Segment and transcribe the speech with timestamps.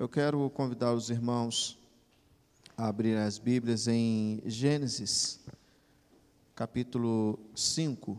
[0.00, 1.78] Eu quero convidar os irmãos
[2.74, 5.38] a abrir as Bíblias em Gênesis,
[6.54, 8.18] capítulo 5.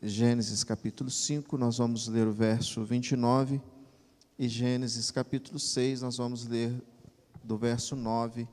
[0.00, 3.60] Gênesis capítulo 5, nós vamos ler o verso 29,
[4.38, 6.72] e Gênesis capítulo 6, nós vamos ler
[7.42, 8.46] do verso 9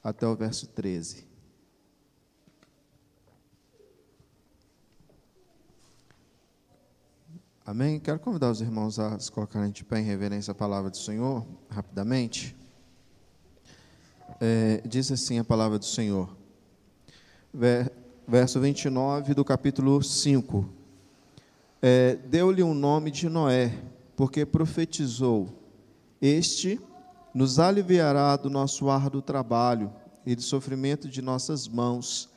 [0.00, 1.26] até o verso 13.
[7.70, 8.00] Amém?
[8.00, 11.44] Quero convidar os irmãos a se colocarem de pé em reverência à palavra do Senhor,
[11.68, 12.56] rapidamente.
[14.40, 16.34] É, diz assim a palavra do Senhor,
[18.26, 20.66] verso 29 do capítulo 5.
[21.82, 23.78] É, Deu-lhe um nome de Noé,
[24.16, 25.50] porque profetizou:
[26.22, 26.80] Este
[27.34, 29.92] nos aliviará do nosso árduo trabalho
[30.24, 32.30] e do sofrimento de nossas mãos,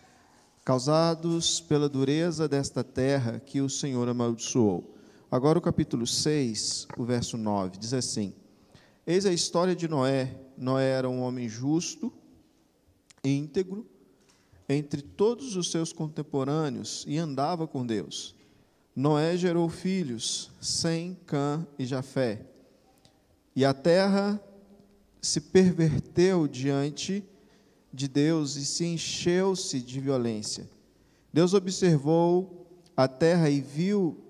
[0.65, 4.99] causados pela dureza desta terra que o Senhor amaldiçoou.
[5.31, 8.33] Agora o capítulo 6, o verso 9, diz assim:
[9.07, 10.37] Eis a história de Noé.
[10.57, 12.11] Noé era um homem justo,
[13.23, 13.89] íntegro,
[14.67, 18.35] entre todos os seus contemporâneos e andava com Deus.
[18.93, 22.45] Noé gerou filhos, Sem, Cã e Jafé.
[23.55, 24.37] E a terra
[25.21, 27.23] se perverteu diante
[27.93, 30.69] de Deus e se encheu-se de violência.
[31.31, 32.67] Deus observou
[32.97, 34.21] a terra e viu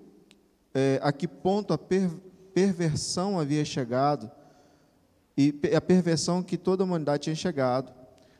[0.74, 2.10] é, a que ponto a per,
[2.54, 4.30] perversão havia chegado,
[5.36, 7.92] e a perversão que toda a humanidade tinha chegado,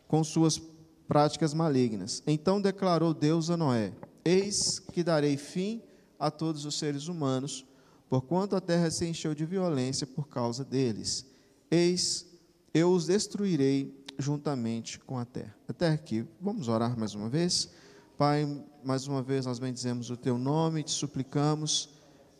[0.06, 0.60] com suas
[1.08, 2.22] práticas malignas.
[2.26, 3.92] Então declarou Deus a Noé:
[4.24, 5.82] Eis que darei fim
[6.18, 7.66] a todos os seres humanos,
[8.08, 11.26] porquanto a terra se encheu de violência por causa deles.
[11.70, 12.26] Eis,
[12.74, 15.54] eu os destruirei juntamente com a terra.
[15.66, 17.70] Até aqui, vamos orar mais uma vez.
[18.18, 18.46] Pai,
[18.84, 21.88] mais uma vez nós bendizemos o teu nome, te suplicamos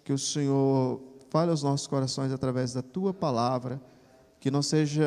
[0.04, 1.00] que o Senhor
[1.30, 3.80] fale aos nossos corações através da tua palavra,
[4.38, 5.06] que não seja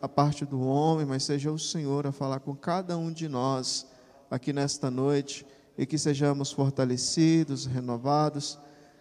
[0.00, 3.86] a parte do homem, mas seja o Senhor a falar com cada um de nós
[4.30, 5.46] aqui nesta noite
[5.76, 8.58] e que sejamos fortalecidos, renovados.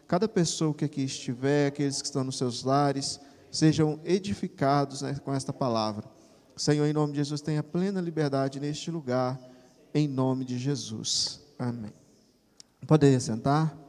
[0.08, 3.20] Cada pessoa que aqui estiver, aqueles que estão nos seus lares,
[3.52, 6.10] sejam edificados né, com esta palavra.
[6.56, 9.40] Senhor, em nome de Jesus, tenha plena liberdade neste lugar,
[9.94, 11.42] em nome de Jesus.
[11.58, 11.94] Amém.
[12.88, 13.83] Poderia sentar?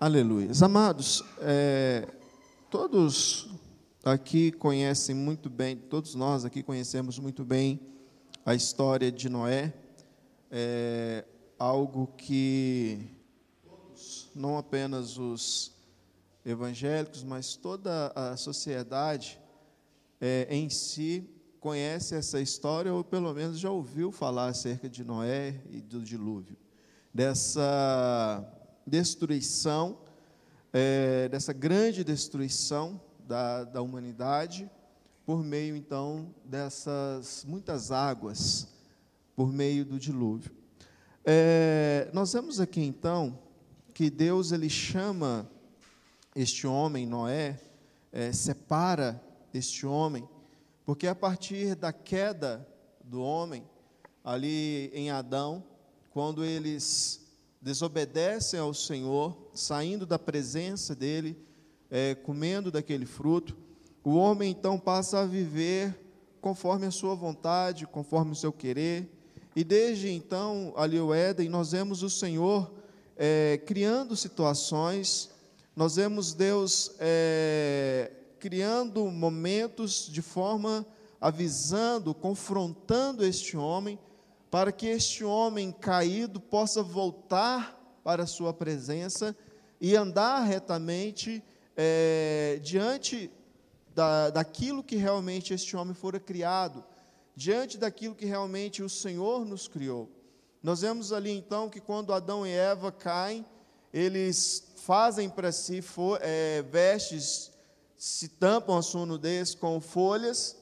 [0.00, 0.52] Aleluia.
[0.62, 2.06] Amados, é,
[2.70, 3.48] todos
[4.04, 7.80] aqui conhecem muito bem, todos nós aqui conhecemos muito bem
[8.46, 9.74] a história de Noé,
[10.52, 11.24] é
[11.58, 13.10] algo que
[14.36, 15.72] não apenas os
[16.44, 19.40] evangélicos, mas toda a sociedade
[20.20, 21.28] é, em si
[21.58, 26.56] conhece essa história, ou pelo menos já ouviu falar acerca de Noé e do dilúvio,
[27.12, 28.57] dessa
[28.88, 29.98] destruição,
[30.72, 34.70] é, dessa grande destruição da, da humanidade,
[35.26, 38.66] por meio então dessas muitas águas,
[39.36, 40.50] por meio do dilúvio.
[41.24, 43.38] É, nós vemos aqui então
[43.92, 45.46] que Deus ele chama
[46.34, 47.60] este homem, Noé,
[48.10, 49.22] é, separa
[49.52, 50.26] este homem,
[50.86, 52.66] porque a partir da queda
[53.04, 53.62] do homem,
[54.24, 55.62] ali em Adão,
[56.10, 57.27] quando eles
[57.60, 61.36] desobedecem ao Senhor, saindo da presença dEle,
[61.90, 63.56] é, comendo daquele fruto,
[64.04, 65.98] o homem então passa a viver
[66.40, 69.10] conforme a sua vontade, conforme o seu querer,
[69.56, 72.70] e desde então, ali o Éden, nós vemos o Senhor
[73.16, 75.30] é, criando situações,
[75.74, 80.86] nós vemos Deus é, criando momentos de forma
[81.20, 83.98] avisando, confrontando este homem,
[84.50, 89.36] para que este homem caído possa voltar para a sua presença
[89.80, 91.42] e andar retamente
[91.76, 93.30] é, diante
[93.94, 96.84] da, daquilo que realmente este homem fora criado,
[97.36, 100.08] diante daquilo que realmente o Senhor nos criou.
[100.62, 103.46] Nós vemos ali então que quando Adão e Eva caem,
[103.92, 105.82] eles fazem para si
[106.20, 107.52] é, vestes,
[107.96, 110.56] se tampam a sua nudez com folhas,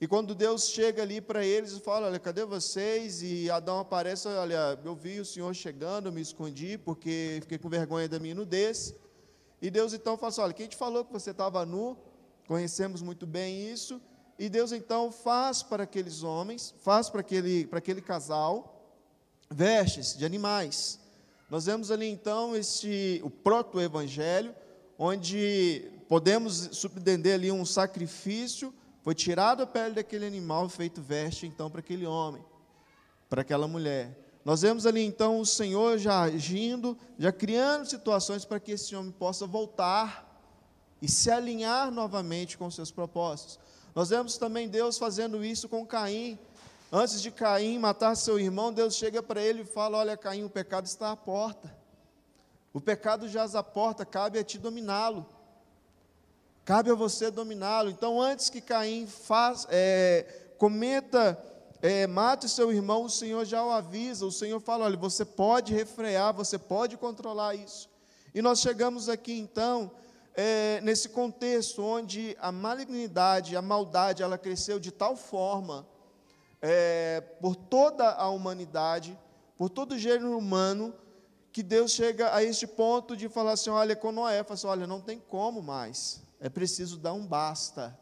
[0.00, 3.20] e quando Deus chega ali para eles e fala: Olha, cadê vocês?
[3.20, 8.08] E Adão aparece: Olha, eu vi o Senhor chegando, me escondi porque fiquei com vergonha
[8.08, 8.94] da minha nudez.
[9.60, 11.98] E Deus então fala assim: Olha, quem te falou que você estava nu?
[12.46, 14.00] Conhecemos muito bem isso.
[14.38, 18.94] E Deus então faz para aqueles homens, faz para aquele, para aquele casal,
[19.50, 21.00] vestes de animais.
[21.50, 24.54] Nós vemos ali então este, o proto-evangelho,
[24.96, 28.72] onde podemos subentender ali um sacrifício
[29.02, 32.44] foi tirado a pele daquele animal, feito veste então para aquele homem,
[33.28, 34.16] para aquela mulher.
[34.44, 39.12] Nós vemos ali então o Senhor já agindo, já criando situações para que esse homem
[39.12, 40.26] possa voltar
[41.00, 43.58] e se alinhar novamente com seus propósitos.
[43.94, 46.38] Nós vemos também Deus fazendo isso com Caim.
[46.90, 50.50] Antes de Caim matar seu irmão, Deus chega para ele e fala: Olha, Caim, o
[50.50, 51.76] pecado está à porta.
[52.72, 55.26] O pecado jaz à porta, cabe a ti dominá-lo.
[56.68, 57.88] Cabe a você dominá-lo.
[57.88, 61.42] Então, antes que Caim faz, é, cometa,
[61.80, 64.26] é, mate seu irmão, o Senhor já o avisa.
[64.26, 67.88] O Senhor fala: olha, você pode refrear, você pode controlar isso.
[68.34, 69.90] E nós chegamos aqui então
[70.34, 75.86] é, nesse contexto onde a malignidade, a maldade, ela cresceu de tal forma
[76.60, 79.18] é, por toda a humanidade,
[79.56, 80.92] por todo o gênero humano,
[81.50, 84.86] que Deus chega a este ponto de falar assim: olha, com Noé, fala assim, olha,
[84.86, 87.98] não tem como mais, é preciso dar um basta,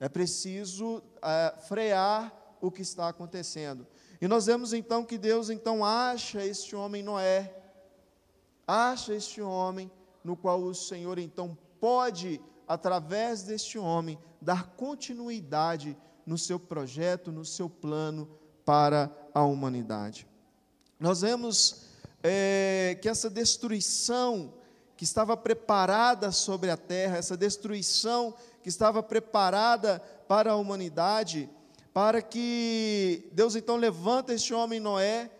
[0.00, 3.86] é preciso é, frear o que está acontecendo.
[4.20, 7.54] E nós vemos então que Deus então acha este homem Noé,
[8.66, 9.90] acha este homem
[10.22, 17.44] no qual o Senhor então pode, através deste homem, dar continuidade no seu projeto, no
[17.44, 18.28] seu plano
[18.64, 20.26] para a humanidade.
[20.98, 21.84] Nós vemos
[22.22, 24.54] é, que essa destruição
[25.04, 31.46] que estava preparada sobre a terra, essa destruição que estava preparada para a humanidade,
[31.92, 35.30] para que Deus então levanta este homem Noé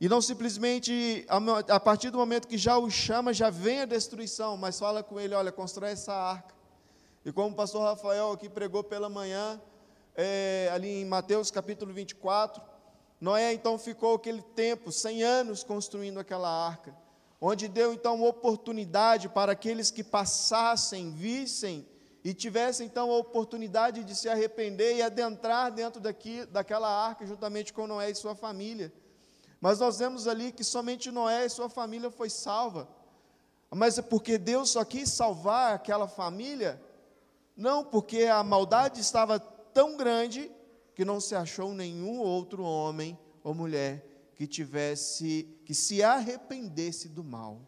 [0.00, 1.26] e não simplesmente,
[1.68, 5.20] a partir do momento que já o chama, já vem a destruição, mas fala com
[5.20, 6.54] ele: olha, constrói essa arca.
[7.22, 9.60] E como o pastor Rafael aqui pregou pela manhã,
[10.16, 12.62] é, ali em Mateus capítulo 24,
[13.20, 16.96] Noé então ficou aquele tempo, 100 anos, construindo aquela arca,
[17.40, 21.86] onde deu então oportunidade para aqueles que passassem, vissem
[22.22, 27.72] e tivessem então a oportunidade de se arrepender e adentrar dentro daqui, daquela arca juntamente
[27.72, 28.92] com Noé e sua família.
[29.58, 32.86] Mas nós vemos ali que somente Noé e sua família foi salva.
[33.70, 36.82] Mas é porque Deus só quis salvar aquela família?
[37.56, 40.50] Não, porque a maldade estava tão grande
[40.94, 44.09] que não se achou nenhum outro homem ou mulher
[44.40, 47.60] que tivesse que se arrependesse do mal.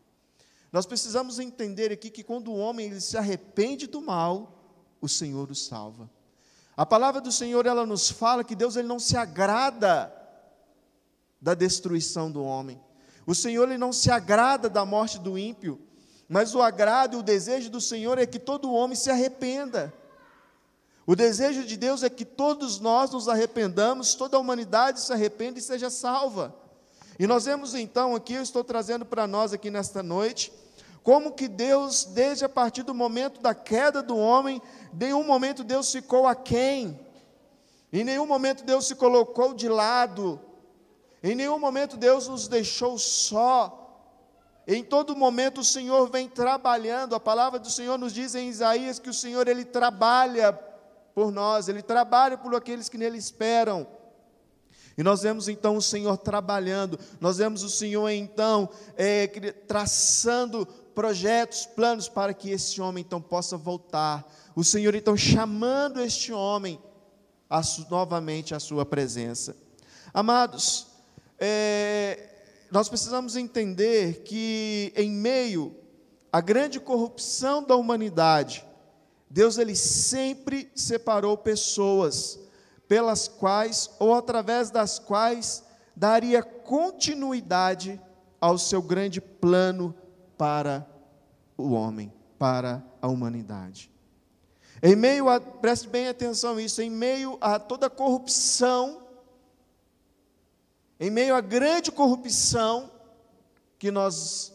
[0.72, 4.58] Nós precisamos entender aqui que quando o homem ele se arrepende do mal,
[4.98, 6.10] o Senhor o salva.
[6.74, 10.10] A palavra do Senhor ela nos fala que Deus ele não se agrada
[11.38, 12.80] da destruição do homem.
[13.26, 15.78] O Senhor ele não se agrada da morte do ímpio,
[16.26, 19.92] mas o agrado e o desejo do Senhor é que todo homem se arrependa.
[21.06, 25.58] O desejo de Deus é que todos nós nos arrependamos, toda a humanidade se arrependa
[25.58, 26.61] e seja salva.
[27.22, 30.52] E nós vemos então aqui, eu estou trazendo para nós aqui nesta noite,
[31.04, 34.60] como que Deus, desde a partir do momento da queda do homem,
[34.92, 36.98] em nenhum momento Deus ficou aquém,
[37.92, 40.40] em nenhum momento Deus se colocou de lado,
[41.22, 43.78] em nenhum momento Deus nos deixou só.
[44.66, 47.14] Em todo momento o Senhor vem trabalhando.
[47.14, 50.52] A palavra do Senhor nos diz em Isaías que o Senhor ele trabalha
[51.14, 53.86] por nós, ele trabalha por aqueles que nele esperam.
[54.96, 59.26] E nós vemos então o Senhor trabalhando, nós vemos o Senhor então é,
[59.66, 64.26] traçando projetos, planos para que esse homem então possa voltar.
[64.54, 66.78] O Senhor então chamando este homem
[67.48, 69.56] a, novamente à sua presença.
[70.12, 70.86] Amados,
[71.38, 72.28] é,
[72.70, 75.74] nós precisamos entender que em meio
[76.30, 78.64] à grande corrupção da humanidade,
[79.28, 82.38] Deus ele sempre separou pessoas
[82.92, 85.64] pelas quais ou através das quais
[85.96, 87.98] daria continuidade
[88.38, 89.94] ao seu grande plano
[90.36, 90.86] para
[91.56, 93.90] o homem, para a humanidade.
[94.82, 99.00] Em meio a, preste bem atenção nisso, em meio a toda a corrupção
[101.00, 102.92] em meio à grande corrupção
[103.78, 104.52] que nós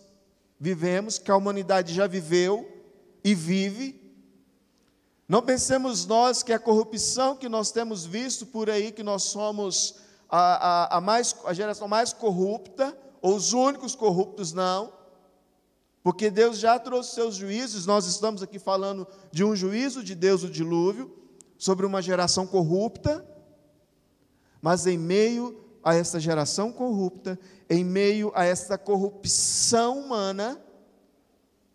[0.59, 2.71] vivemos, que a humanidade já viveu
[3.23, 4.06] e vive,
[5.27, 9.95] não pensemos nós que a corrupção que nós temos visto por aí, que nós somos
[10.29, 14.93] a, a, a, mais, a geração mais corrupta, ou os únicos corruptos, não.
[16.01, 20.43] Porque Deus já trouxe seus juízos, nós estamos aqui falando de um juízo de Deus,
[20.43, 21.13] o dilúvio,
[21.57, 23.25] sobre uma geração corrupta,
[24.61, 27.37] mas em meio a essa geração corrupta,
[27.69, 30.61] em meio a essa corrupção humana,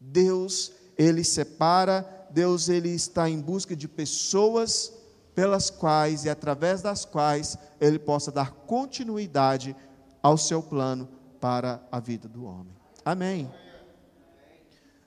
[0.01, 4.93] Deus, ele separa, Deus ele está em busca de pessoas
[5.35, 9.75] pelas quais e através das quais ele possa dar continuidade
[10.23, 11.09] ao seu plano
[11.41, 12.75] para a vida do homem.
[13.05, 13.53] Amém.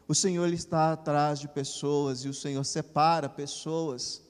[0.08, 4.25] O Senhor ele está atrás de pessoas e o Senhor separa pessoas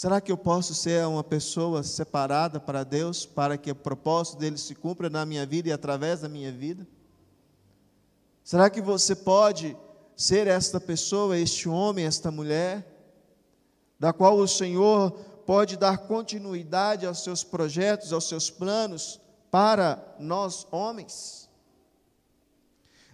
[0.00, 4.56] Será que eu posso ser uma pessoa separada para Deus, para que o propósito dele
[4.56, 6.88] se cumpra na minha vida e através da minha vida?
[8.42, 9.76] Será que você pode
[10.20, 12.86] ser esta pessoa, este homem, esta mulher,
[13.98, 15.12] da qual o Senhor
[15.46, 19.18] pode dar continuidade aos seus projetos, aos seus planos
[19.50, 21.48] para nós homens.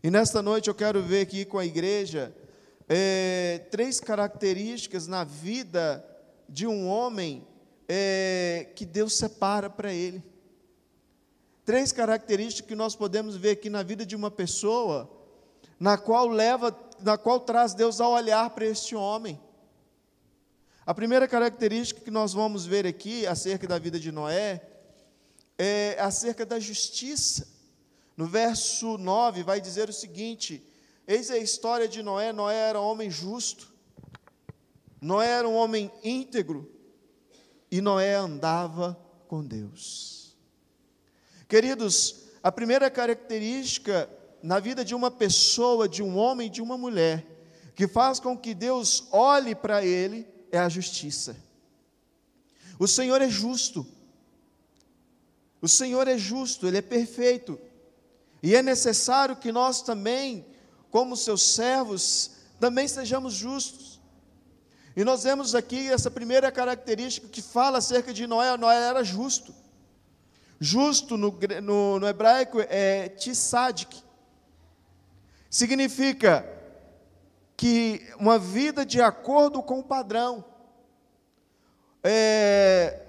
[0.02, 2.34] E nesta noite eu quero ver aqui com a igreja
[2.88, 6.04] é, três características na vida
[6.48, 7.46] de um homem
[7.88, 10.24] é, que Deus separa para ele.
[11.64, 15.08] Três características que nós podemos ver aqui na vida de uma pessoa,
[15.78, 19.40] na qual leva, na qual traz Deus ao olhar para este homem.
[20.84, 24.62] A primeira característica que nós vamos ver aqui acerca da vida de Noé
[25.58, 27.48] é acerca da justiça.
[28.16, 30.64] No verso 9 vai dizer o seguinte:
[31.06, 32.32] Eis a história de Noé.
[32.32, 33.72] Noé era um homem justo,
[35.00, 36.70] Noé era um homem íntegro,
[37.70, 40.36] e Noé andava com Deus.
[41.48, 44.08] Queridos, a primeira característica
[44.46, 47.26] na vida de uma pessoa, de um homem, de uma mulher,
[47.74, 51.36] que faz com que Deus olhe para ele, é a justiça.
[52.78, 53.84] O Senhor é justo.
[55.60, 57.58] O Senhor é justo, Ele é perfeito.
[58.40, 60.46] E é necessário que nós também,
[60.92, 64.00] como seus servos, também sejamos justos.
[64.94, 68.56] E nós vemos aqui essa primeira característica que fala acerca de Noé.
[68.56, 69.52] Noé era justo.
[70.60, 74.05] Justo no, no, no hebraico é tisadik.
[75.50, 76.46] Significa
[77.56, 80.44] que uma vida de acordo com o padrão,
[82.02, 83.02] é,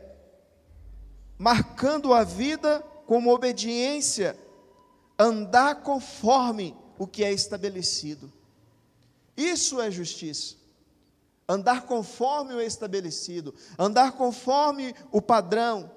[1.37, 4.37] marcando a vida como obediência,
[5.19, 8.31] andar conforme o que é estabelecido.
[9.35, 10.55] Isso é justiça.
[11.47, 15.89] Andar conforme o estabelecido, andar conforme o padrão.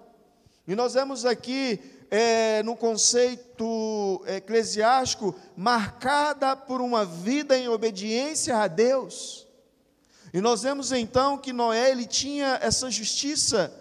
[0.66, 1.80] E nós vemos aqui
[2.10, 9.46] é, no conceito eclesiástico, marcada por uma vida em obediência a Deus.
[10.32, 13.72] E nós vemos então que Noé ele tinha essa justiça.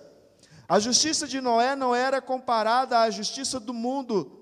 [0.67, 4.39] A justiça de Noé não era comparada à justiça do mundo,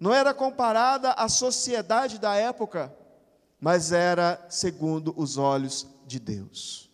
[0.00, 2.92] não era comparada à sociedade da época,
[3.60, 6.87] mas era segundo os olhos de Deus.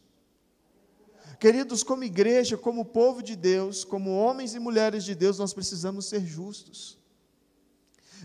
[1.45, 6.07] Queridos, como igreja, como povo de Deus, como homens e mulheres de Deus, nós precisamos
[6.07, 6.97] ser justos.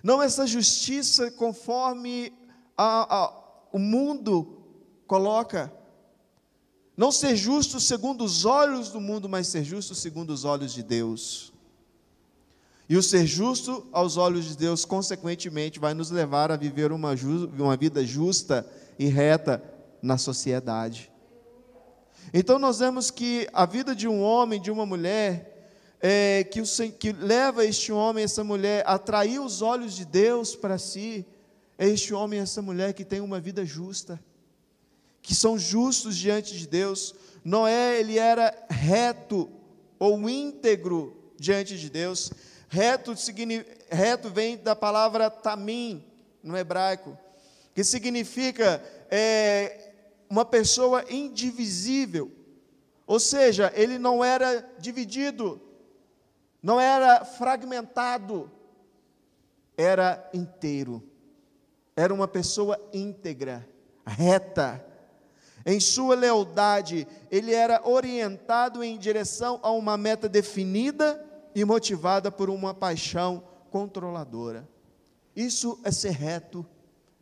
[0.01, 2.31] Não essa justiça conforme
[2.77, 3.33] a, a,
[3.73, 4.63] o mundo
[5.05, 5.69] coloca.
[6.95, 10.81] Não ser justo segundo os olhos do mundo, mas ser justo segundo os olhos de
[10.81, 11.51] Deus.
[12.87, 17.13] E o ser justo aos olhos de Deus, consequentemente, vai nos levar a viver uma,
[17.59, 18.65] uma vida justa
[18.97, 19.61] e reta
[20.01, 21.11] na sociedade.
[22.33, 25.49] Então nós vemos que a vida de um homem, de uma mulher,
[26.01, 26.65] é, que, o,
[26.97, 31.25] que leva este homem, essa mulher, a atrair os olhos de Deus para si,
[31.77, 34.19] é este homem, essa mulher que tem uma vida justa,
[35.21, 37.15] que são justos diante de Deus.
[37.43, 39.49] Noé, ele era reto
[39.97, 42.31] ou íntegro diante de Deus.
[42.69, 43.13] Reto,
[43.89, 46.05] reto vem da palavra tamim,
[46.43, 47.17] no hebraico,
[47.73, 49.88] que significa é,
[50.29, 52.31] uma pessoa indivisível.
[53.07, 55.59] Ou seja, ele não era dividido,
[56.61, 58.51] não era fragmentado,
[59.75, 61.03] era inteiro.
[61.95, 63.67] Era uma pessoa íntegra,
[64.05, 64.85] reta.
[65.65, 72.49] Em sua lealdade, ele era orientado em direção a uma meta definida e motivada por
[72.49, 74.67] uma paixão controladora.
[75.35, 76.65] Isso é ser reto,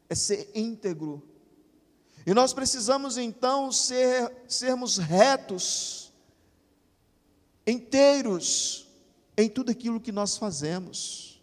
[0.10, 1.24] é ser íntegro,
[2.28, 6.12] e nós precisamos então ser, sermos retos,
[7.66, 8.86] inteiros
[9.38, 11.42] em tudo aquilo que nós fazemos.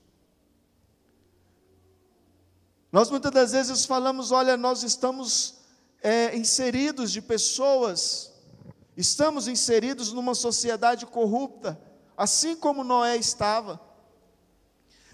[2.92, 5.54] Nós muitas das vezes falamos: olha, nós estamos
[6.02, 8.30] é, inseridos de pessoas,
[8.94, 11.80] estamos inseridos numa sociedade corrupta,
[12.14, 13.80] assim como Noé estava.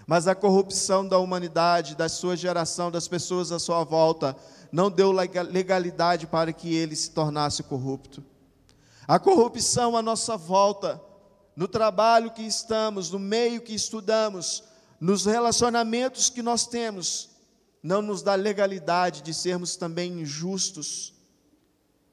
[0.05, 4.35] Mas a corrupção da humanidade, da sua geração, das pessoas à sua volta,
[4.71, 8.23] não deu legalidade para que ele se tornasse corrupto.
[9.07, 11.01] A corrupção à nossa volta,
[11.55, 14.63] no trabalho que estamos, no meio que estudamos,
[14.99, 17.29] nos relacionamentos que nós temos,
[17.83, 21.13] não nos dá legalidade de sermos também injustos,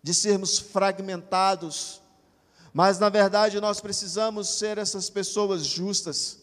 [0.03, 2.01] de sermos fragmentados,
[2.73, 6.39] mas na verdade nós precisamos ser essas pessoas justas,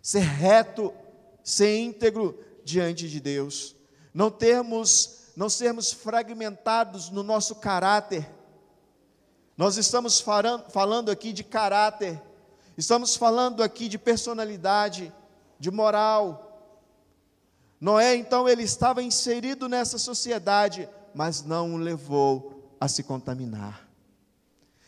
[0.00, 0.92] ser reto,
[1.42, 3.74] ser íntegro diante de Deus,
[4.14, 8.28] não termos não sermos fragmentados no nosso caráter.
[9.56, 12.20] Nós estamos falando aqui de caráter,
[12.76, 15.12] estamos falando aqui de personalidade,
[15.56, 16.74] de moral.
[17.80, 23.86] Noé, então, ele estava inserido nessa sociedade, mas não o levou a se contaminar.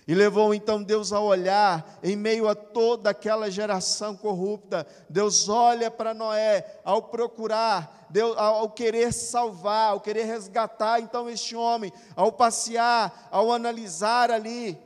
[0.04, 4.85] E levou então Deus a olhar em meio a toda aquela geração corrupta.
[5.09, 11.55] Deus olha para Noé ao procurar, Deus, ao querer salvar, ao querer resgatar então este
[11.55, 14.76] homem, ao passear, ao analisar ali.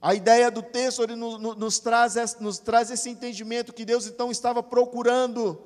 [0.00, 4.30] A ideia do texto ele nos, nos, traz, nos traz esse entendimento que Deus então
[4.30, 5.60] estava procurando.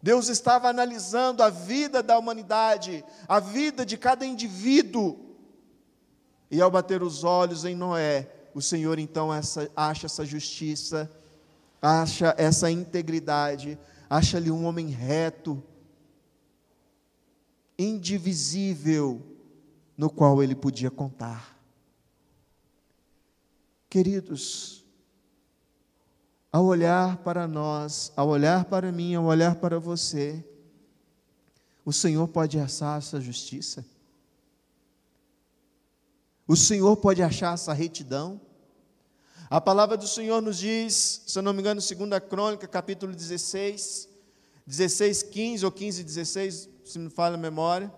[0.00, 5.18] Deus estava analisando a vida da humanidade, a vida de cada indivíduo.
[6.50, 11.10] E ao bater os olhos em Noé, o Senhor então essa, acha essa justiça,
[11.82, 13.78] acha essa integridade,
[14.14, 15.60] acha-lhe um homem reto,
[17.76, 19.20] indivisível,
[19.96, 21.58] no qual ele podia contar.
[23.90, 24.84] Queridos,
[26.52, 30.44] ao olhar para nós, ao olhar para mim, ao olhar para você,
[31.84, 33.84] o Senhor pode achar essa justiça?
[36.46, 38.40] O Senhor pode achar essa retidão?
[39.54, 41.94] A palavra do Senhor nos diz, se eu não me engano, 2
[42.28, 44.08] Crônica, capítulo 16,
[44.66, 47.88] 16, 15 ou 15, 16, se me falha a memória,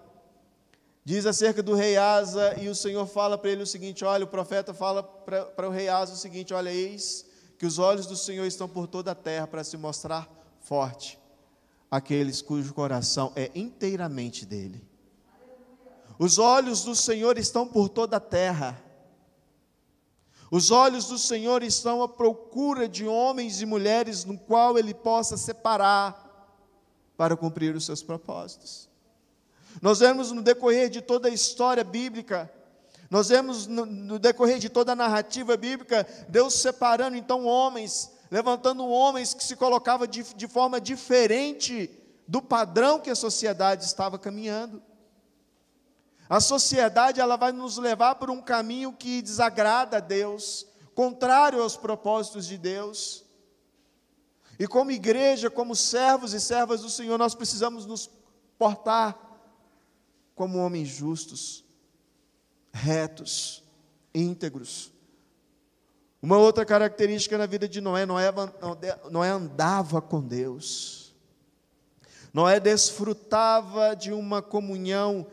[1.03, 4.29] diz acerca do rei Asa, e o Senhor fala para ele o seguinte: olha, o
[4.29, 7.25] profeta fala para, o rei Asa o seguinte: olha, eis
[7.59, 11.19] que os olhos do Senhor estão por toda a terra para se mostrar forte,
[11.91, 14.85] aqueles cujo coração é inteiramente dele.
[16.19, 18.85] Os olhos do Senhor estão por toda a terra.
[20.51, 25.37] Os olhos do Senhor estão à procura de homens e mulheres no qual Ele possa
[25.37, 26.25] separar
[27.17, 28.89] para cumprir os seus propósitos.
[29.83, 32.51] Nós vemos no decorrer de toda a história bíblica,
[33.11, 38.87] nós vemos no, no decorrer de toda a narrativa bíblica, Deus separando então homens, levantando
[38.87, 41.91] homens que se colocavam de, de forma diferente
[42.27, 44.83] do padrão que a sociedade estava caminhando.
[46.29, 51.77] A sociedade ela vai nos levar por um caminho que desagrada a Deus, contrário aos
[51.77, 53.25] propósitos de Deus.
[54.59, 58.11] E como igreja, como servos e servas do Senhor, nós precisamos nos
[58.59, 59.17] portar
[60.35, 61.65] como homens justos,
[62.73, 63.63] retos,
[64.15, 64.93] íntegros.
[66.21, 68.33] Uma outra característica na vida de Noé, Noé,
[69.11, 71.15] Noé andava com Deus.
[72.33, 75.27] Noé desfrutava de uma comunhão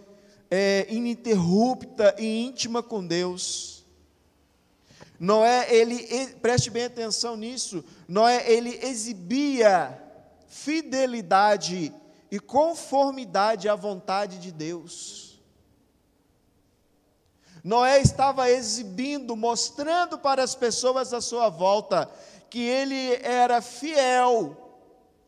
[0.56, 3.84] é, ininterrupta e íntima com Deus.
[5.20, 10.00] Noé, ele, preste bem atenção nisso, Noé, ele exibia
[10.48, 11.92] fidelidade
[12.30, 15.42] e conformidade à vontade de Deus.
[17.64, 22.08] Noé estava exibindo, mostrando para as pessoas à sua volta
[22.52, 24.56] que ele era fiel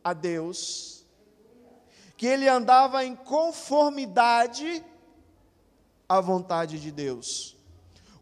[0.04, 1.04] a Deus,
[2.16, 4.84] que ele andava em conformidade
[6.08, 7.56] a vontade de Deus.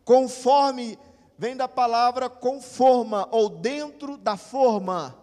[0.04, 0.98] Conforme
[1.38, 5.18] vem da palavra conforma ou dentro da forma.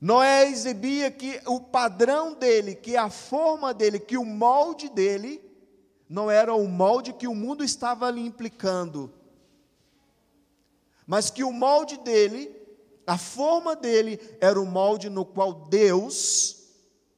[0.00, 5.40] Noé exibia que o padrão dele, que a forma dele, que o molde dele,
[6.08, 9.12] não era o molde que o mundo estava lhe implicando,
[11.06, 12.54] mas que o molde dele,
[13.06, 16.68] a forma dele, era o molde no qual Deus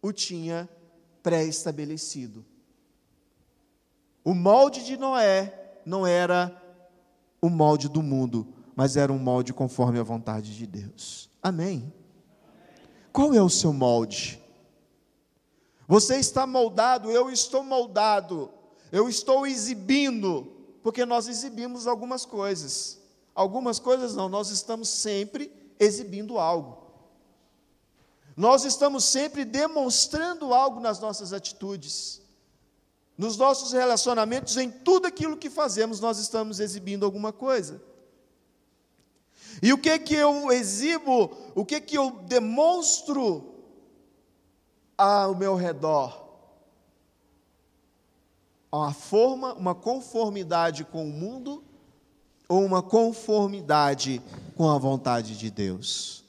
[0.00, 0.68] o tinha
[1.22, 2.44] pré-estabelecido.
[4.25, 6.61] O molde de Noé não era
[7.43, 11.29] o molde do mundo, mas era um molde conforme a vontade de Deus.
[11.43, 11.93] Amém?
[13.13, 14.43] Qual é o seu molde?
[15.87, 18.51] Você está moldado, eu estou moldado,
[18.91, 20.51] eu estou exibindo,
[20.83, 22.99] porque nós exibimos algumas coisas.
[23.35, 26.83] Algumas coisas não, nós estamos sempre exibindo algo.
[28.37, 32.24] Nós estamos sempre demonstrando algo nas nossas atitudes.
[33.16, 37.81] Nos nossos relacionamentos, em tudo aquilo que fazemos, nós estamos exibindo alguma coisa.
[39.62, 43.55] E o que que eu exibo, o que que eu demonstro
[44.98, 46.24] ao meu redor?
[48.72, 51.62] Uma forma, uma conformidade com o mundo
[52.48, 54.20] ou uma conformidade
[54.57, 56.24] com a vontade de Deus?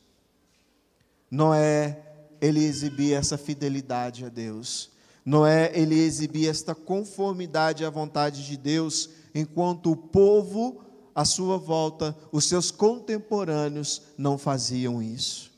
[1.30, 2.00] Noé,
[2.39, 4.91] ele exibia essa fidelidade a Deus.
[5.26, 10.86] Noé, ele exibia esta conformidade à vontade de Deus, enquanto o povo
[11.16, 15.52] à sua volta, os seus contemporâneos, não faziam isso.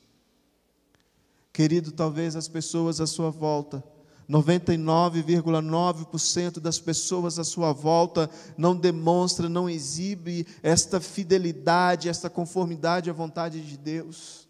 [1.52, 3.84] Querido, talvez as pessoas à sua volta,
[4.30, 13.14] 99,9% das pessoas à sua volta não demonstra, não exibe esta fidelidade, esta conformidade à
[13.14, 14.47] vontade de Deus.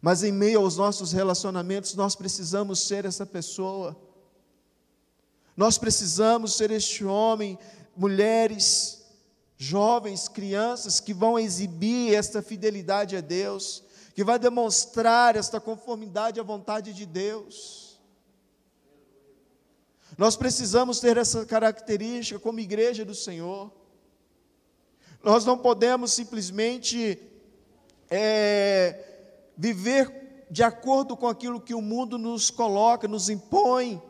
[0.00, 3.96] Mas em meio aos nossos relacionamentos, nós precisamos ser essa pessoa.
[5.56, 7.58] Nós precisamos ser este homem,
[7.96, 9.04] mulheres,
[9.56, 13.82] jovens, crianças que vão exibir esta fidelidade a Deus,
[14.14, 17.98] que vai demonstrar esta conformidade à vontade de Deus.
[20.16, 23.70] Nós precisamos ter essa característica como igreja do Senhor.
[25.22, 27.20] Nós não podemos simplesmente
[28.08, 28.57] é,
[29.58, 34.00] viver de acordo com aquilo que o mundo nos coloca, nos impõe.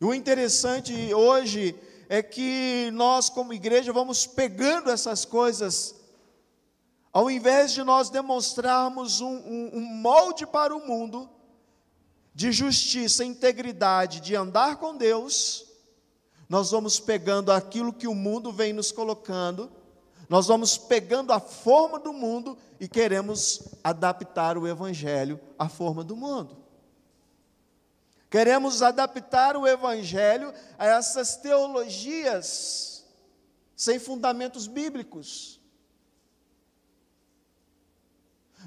[0.00, 1.74] E o interessante hoje
[2.08, 5.94] é que nós, como igreja, vamos pegando essas coisas,
[7.12, 11.30] ao invés de nós demonstrarmos um, um, um molde para o mundo,
[12.34, 15.66] de justiça, integridade, de andar com Deus,
[16.48, 19.70] nós vamos pegando aquilo que o mundo vem nos colocando,
[20.28, 26.14] nós vamos pegando a forma do mundo e queremos adaptar o Evangelho à forma do
[26.14, 26.58] mundo.
[28.28, 33.06] Queremos adaptar o Evangelho a essas teologias
[33.74, 35.58] sem fundamentos bíblicos.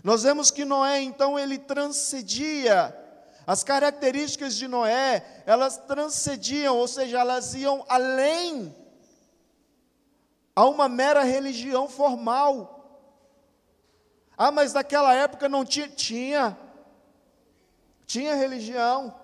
[0.03, 2.97] Nós vemos que Noé, então, ele transcedia,
[3.45, 8.80] as características de Noé, elas transcediam, ou seja, elas iam além
[10.55, 12.77] a uma mera religião formal.
[14.37, 15.87] Ah, mas naquela época não tinha.
[15.89, 16.57] Tinha.
[18.05, 19.15] Tinha religião.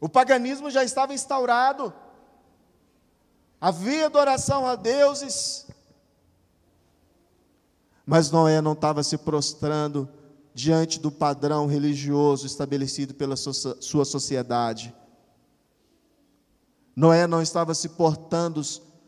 [0.00, 1.92] O paganismo já estava instaurado.
[3.60, 5.66] Havia adoração a deuses.
[8.04, 10.08] Mas Noé não estava se prostrando
[10.52, 14.94] diante do padrão religioso estabelecido pela sua sociedade.
[16.94, 18.60] Noé não estava se portando,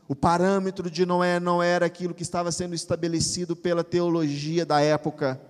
[0.07, 5.41] o parâmetro de Noé não era aquilo que estava sendo estabelecido pela teologia da época,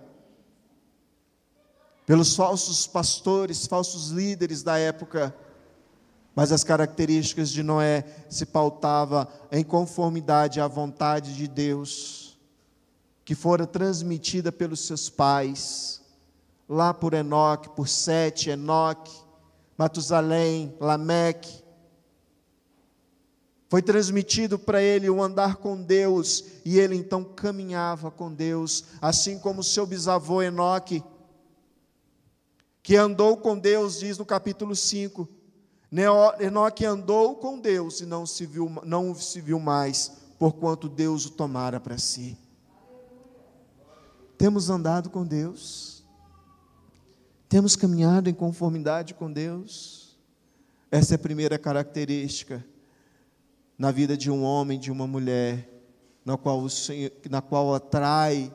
[2.05, 5.35] pelos falsos pastores, falsos líderes da época.
[6.33, 12.37] Mas as características de Noé se pautava em conformidade à vontade de Deus,
[13.23, 16.01] que fora transmitida pelos seus pais,
[16.67, 19.11] lá por Enoque, por Sete, Enoque,
[19.77, 21.64] Matusalém, Lameque.
[23.75, 29.37] Foi transmitido para ele o andar com Deus, e ele então caminhava com Deus, assim
[29.37, 31.03] como seu bisavô Enoque,
[32.81, 35.27] que andou com Deus, diz no capítulo 5,
[36.39, 40.09] Enoque andou com Deus e não se viu, não se viu mais,
[40.39, 42.37] porquanto Deus o tomara para si.
[44.37, 46.01] Temos andado com Deus,
[47.49, 50.17] temos caminhado em conformidade com Deus.
[50.89, 52.65] Essa é a primeira característica
[53.77, 55.69] na vida de um homem, de uma mulher,
[56.23, 58.51] na qual, o Senhor, na qual atrai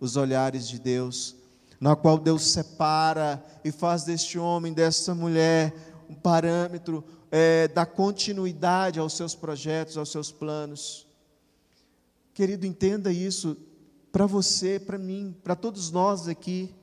[0.00, 1.36] os olhares de Deus,
[1.80, 5.74] na qual Deus separa e faz deste homem, desta mulher,
[6.08, 11.06] um parâmetro é, da continuidade aos seus projetos, aos seus planos.
[12.32, 13.56] Querido, entenda isso
[14.10, 16.74] para você, para mim, para todos nós aqui.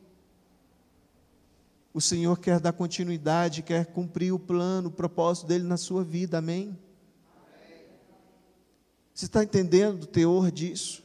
[1.93, 6.37] O Senhor quer dar continuidade, quer cumprir o plano, o propósito dele na sua vida,
[6.37, 6.77] amém?
[9.13, 11.03] Você está entendendo o teor disso?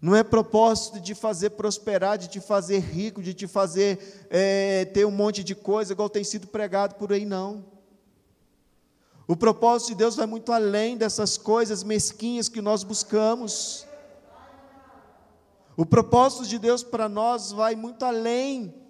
[0.00, 4.84] Não é propósito de te fazer prosperar, de te fazer rico, de te fazer é,
[4.86, 7.64] ter um monte de coisa, igual tem sido pregado por aí, não.
[9.28, 13.86] O propósito de Deus vai muito além dessas coisas mesquinhas que nós buscamos.
[15.76, 18.81] O propósito de Deus para nós vai muito além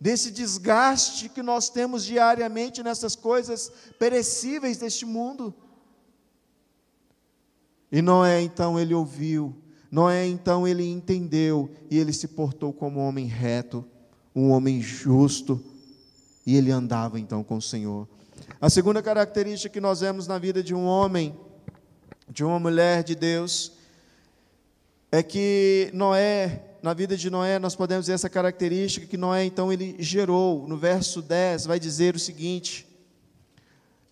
[0.00, 5.54] desse desgaste que nós temos diariamente nessas coisas perecíveis deste mundo.
[7.90, 9.54] E Noé, então, ele ouviu
[9.90, 13.84] Noé então ele entendeu e ele se portou como um homem reto,
[14.34, 15.62] um homem justo,
[16.44, 18.06] e ele andava então com o Senhor.
[18.60, 21.34] A segunda característica que nós vemos na vida de um homem,
[22.28, 23.72] de uma mulher de Deus,
[25.10, 29.72] é que Noé, na vida de Noé, nós podemos ver essa característica que Noé então
[29.72, 30.66] ele gerou.
[30.68, 32.86] No verso 10 vai dizer o seguinte: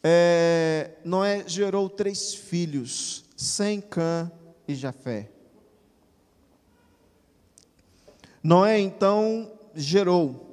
[0.02, 4.30] é, Noé gerou três filhos, Sem, Cã
[4.66, 5.30] e Jafé.
[8.42, 10.44] Noé então gerou.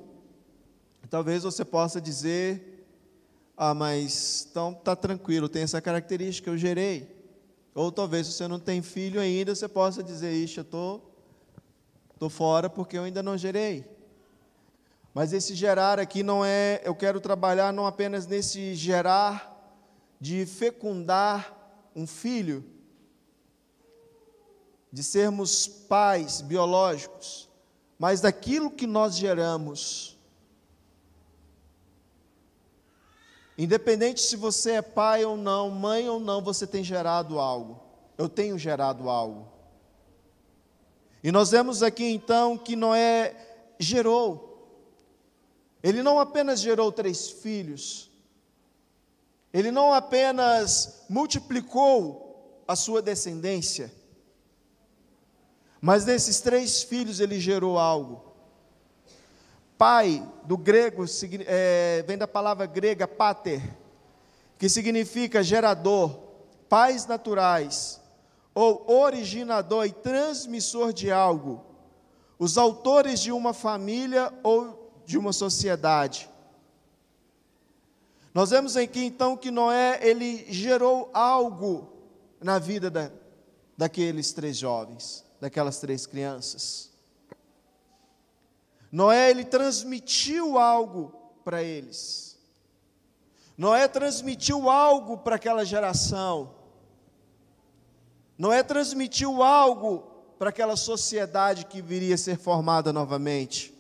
[1.09, 2.85] Talvez você possa dizer:
[3.57, 7.19] Ah, mas então tá tranquilo, tem essa característica, eu gerei.
[7.75, 11.01] Ou talvez você não tem filho ainda, você possa dizer: Ixi, eu tô,
[12.21, 13.83] tô fora porque eu ainda não gerei.
[15.11, 19.49] Mas esse gerar aqui não é, eu quero trabalhar não apenas nesse gerar
[20.19, 21.51] de fecundar
[21.95, 22.63] um filho,
[24.93, 27.49] de sermos pais biológicos,
[27.97, 30.15] mas daquilo que nós geramos.
[33.57, 37.81] Independente se você é pai ou não, mãe ou não, você tem gerado algo.
[38.15, 39.50] Eu tenho gerado algo.
[41.23, 43.35] E nós vemos aqui então que Noé
[43.79, 44.51] gerou.
[45.83, 48.09] Ele não apenas gerou três filhos,
[49.51, 53.91] ele não apenas multiplicou a sua descendência,
[55.79, 58.31] mas desses três filhos ele gerou algo.
[59.77, 61.03] Pai, do grego,
[61.47, 63.61] é, vem da palavra grega pater,
[64.59, 66.19] que significa gerador,
[66.69, 68.00] pais naturais,
[68.53, 71.63] ou originador e transmissor de algo,
[72.37, 76.29] os autores de uma família ou de uma sociedade.
[78.33, 81.91] Nós vemos aqui então que Noé, ele gerou algo
[82.41, 83.11] na vida da,
[83.77, 86.89] daqueles três jovens, daquelas três crianças.
[88.91, 92.37] Noé, ele transmitiu algo para eles.
[93.57, 96.60] Noé transmitiu algo para aquela geração.
[98.41, 99.99] Noé transmitiu algo
[100.39, 103.71] para aquela sociedade que viria a ser formada novamente.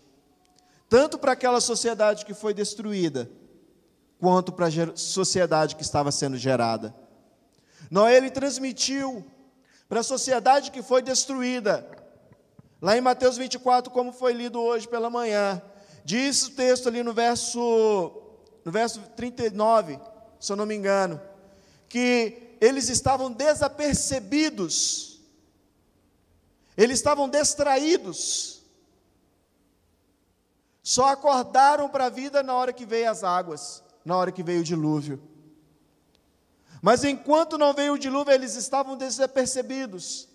[0.87, 3.27] Tanto para aquela sociedade que foi destruída,
[4.19, 6.95] quanto para a sociedade que estava sendo gerada.
[7.89, 9.25] Noé ele transmitiu
[9.89, 11.83] para a sociedade que foi destruída.
[12.79, 15.59] Lá em Mateus 24, como foi lido hoje pela manhã,
[16.05, 18.11] diz o texto ali no verso
[18.63, 19.99] no verso 39,
[20.39, 21.19] se eu não me engano,
[21.89, 25.19] que eles estavam desapercebidos,
[26.77, 28.61] eles estavam distraídos,
[30.83, 34.61] só acordaram para a vida na hora que veio as águas, na hora que veio
[34.61, 35.19] o dilúvio.
[36.83, 40.27] Mas enquanto não veio o dilúvio, eles estavam desapercebidos.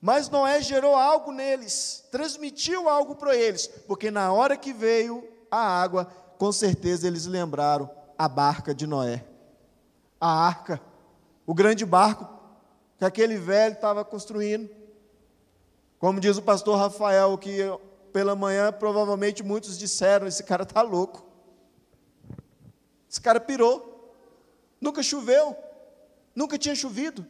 [0.00, 5.58] Mas Noé gerou algo neles, transmitiu algo para eles, porque na hora que veio a
[5.58, 6.04] água,
[6.38, 9.24] com certeza eles lembraram a barca de Noé,
[10.20, 10.80] a arca
[11.48, 12.28] o grande barco
[12.98, 14.68] que aquele velho estava construindo.
[15.98, 17.60] Como diz o pastor Rafael, que
[18.12, 21.24] pela manhã provavelmente muitos disseram: esse cara está louco.
[23.10, 24.12] Esse cara pirou.
[24.78, 25.56] Nunca choveu.
[26.34, 27.26] Nunca tinha chovido.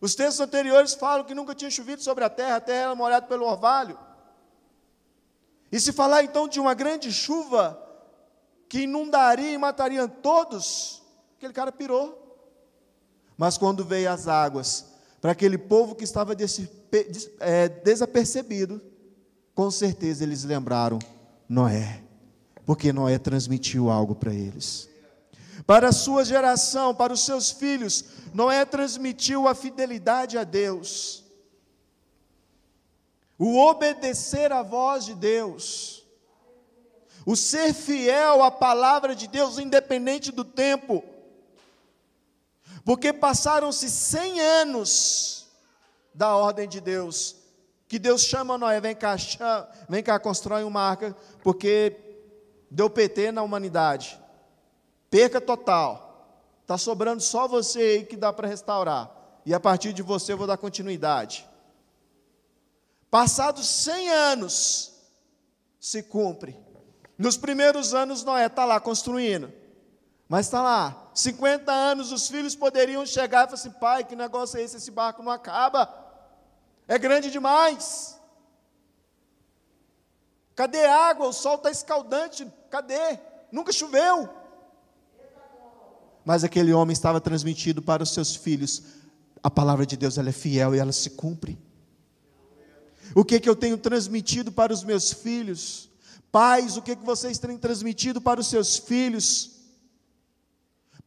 [0.00, 3.26] Os textos anteriores falam que nunca tinha chovido sobre a terra, a terra era molhada
[3.28, 3.96] pelo orvalho.
[5.70, 7.80] E se falar então de uma grande chuva
[8.68, 11.04] que inundaria e mataria todos,
[11.36, 12.29] aquele cara pirou.
[13.40, 14.84] Mas quando veio as águas,
[15.18, 16.36] para aquele povo que estava
[17.40, 18.82] é, desapercebido,
[19.54, 20.98] com certeza eles lembraram
[21.48, 22.02] Noé,
[22.66, 24.90] porque Noé transmitiu algo para eles.
[25.66, 31.24] Para a sua geração, para os seus filhos, Noé transmitiu a fidelidade a Deus,
[33.38, 36.04] o obedecer à voz de Deus,
[37.24, 41.02] o ser fiel à palavra de Deus, independente do tempo.
[42.84, 45.46] Porque passaram-se 100 anos
[46.14, 47.36] da ordem de Deus,
[47.86, 51.96] que Deus chama Noé, vem cá, chama, vem cá, constrói uma arca, porque
[52.70, 54.18] deu PT na humanidade.
[55.10, 56.08] Perca total.
[56.62, 59.10] Está sobrando só você aí que dá para restaurar.
[59.44, 61.46] E a partir de você eu vou dar continuidade.
[63.10, 64.92] Passados 100 anos,
[65.80, 66.56] se cumpre.
[67.18, 69.52] Nos primeiros anos, Noé está lá construindo.
[70.30, 74.60] Mas está lá, 50 anos, os filhos poderiam chegar e falar assim: pai, que negócio
[74.60, 74.76] é esse?
[74.76, 75.92] Esse barco não acaba,
[76.86, 78.16] é grande demais.
[80.54, 81.26] Cadê água?
[81.26, 83.18] O sol está escaldante, cadê?
[83.50, 84.30] Nunca choveu.
[86.24, 88.84] Mas aquele homem estava transmitido para os seus filhos:
[89.42, 91.58] a palavra de Deus ela é fiel e ela se cumpre.
[93.16, 95.90] O que, que eu tenho transmitido para os meus filhos?
[96.30, 99.58] Pais, o que, que vocês têm transmitido para os seus filhos?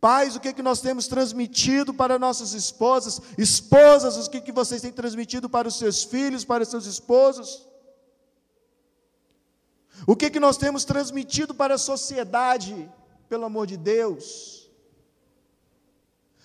[0.04, 3.22] Pais, o que, que nós temos transmitido para nossas esposas?
[3.38, 7.66] Esposas, o que, que vocês têm transmitido para os seus filhos, para os seus esposos?
[10.06, 12.92] O que, que nós temos transmitido para a sociedade,
[13.30, 14.70] pelo amor de Deus?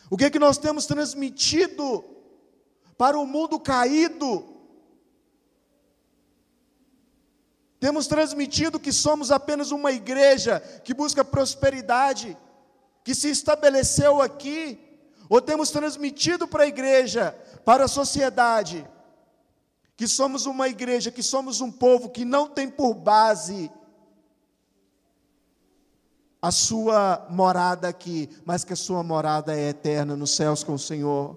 [0.09, 2.05] O que, que nós temos transmitido
[2.97, 4.55] para o mundo caído?
[7.81, 12.39] Temos transmitido que somos apenas uma igreja que busca prosperidade
[13.09, 14.79] que se estabeleceu aqui,
[15.31, 17.33] ou temos transmitido para a igreja,
[17.65, 18.87] para a sociedade,
[19.97, 23.71] que somos uma igreja, que somos um povo que não tem por base
[26.43, 30.79] a sua morada aqui, mas que a sua morada é eterna nos céus com o
[30.79, 31.35] Senhor.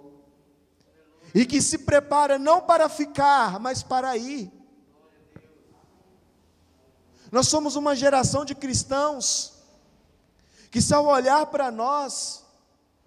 [1.34, 4.52] e que se prepara não para ficar, mas para ir.
[7.32, 9.61] Nós somos uma geração de cristãos
[10.72, 12.46] que, se ao olhar para nós,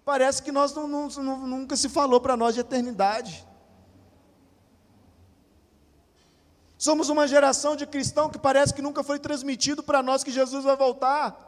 [0.05, 3.45] parece que nós não, não, nunca se falou para nós de eternidade.
[6.77, 10.63] Somos uma geração de cristão que parece que nunca foi transmitido para nós que Jesus
[10.63, 11.41] vai voltar.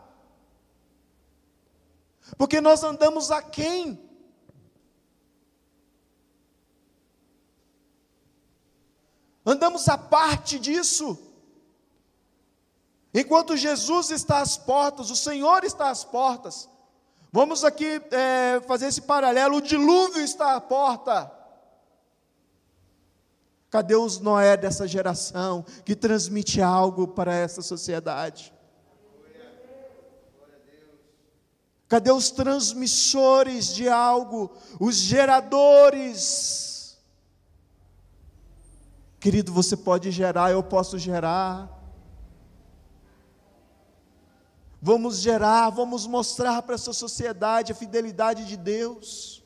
[2.35, 4.03] Porque nós andamos aquém.
[9.45, 11.26] Andamos a parte disso.
[13.19, 16.69] Enquanto Jesus está às portas, o Senhor está às portas.
[17.31, 21.31] Vamos aqui é, fazer esse paralelo: o dilúvio está à porta.
[23.71, 28.53] Cadê os Noé dessa geração que transmite algo para essa sociedade?
[31.87, 36.99] Cadê os transmissores de algo, os geradores?
[39.19, 41.76] Querido, você pode gerar, eu posso gerar.
[44.81, 49.43] Vamos gerar, vamos mostrar para essa sociedade a fidelidade de Deus.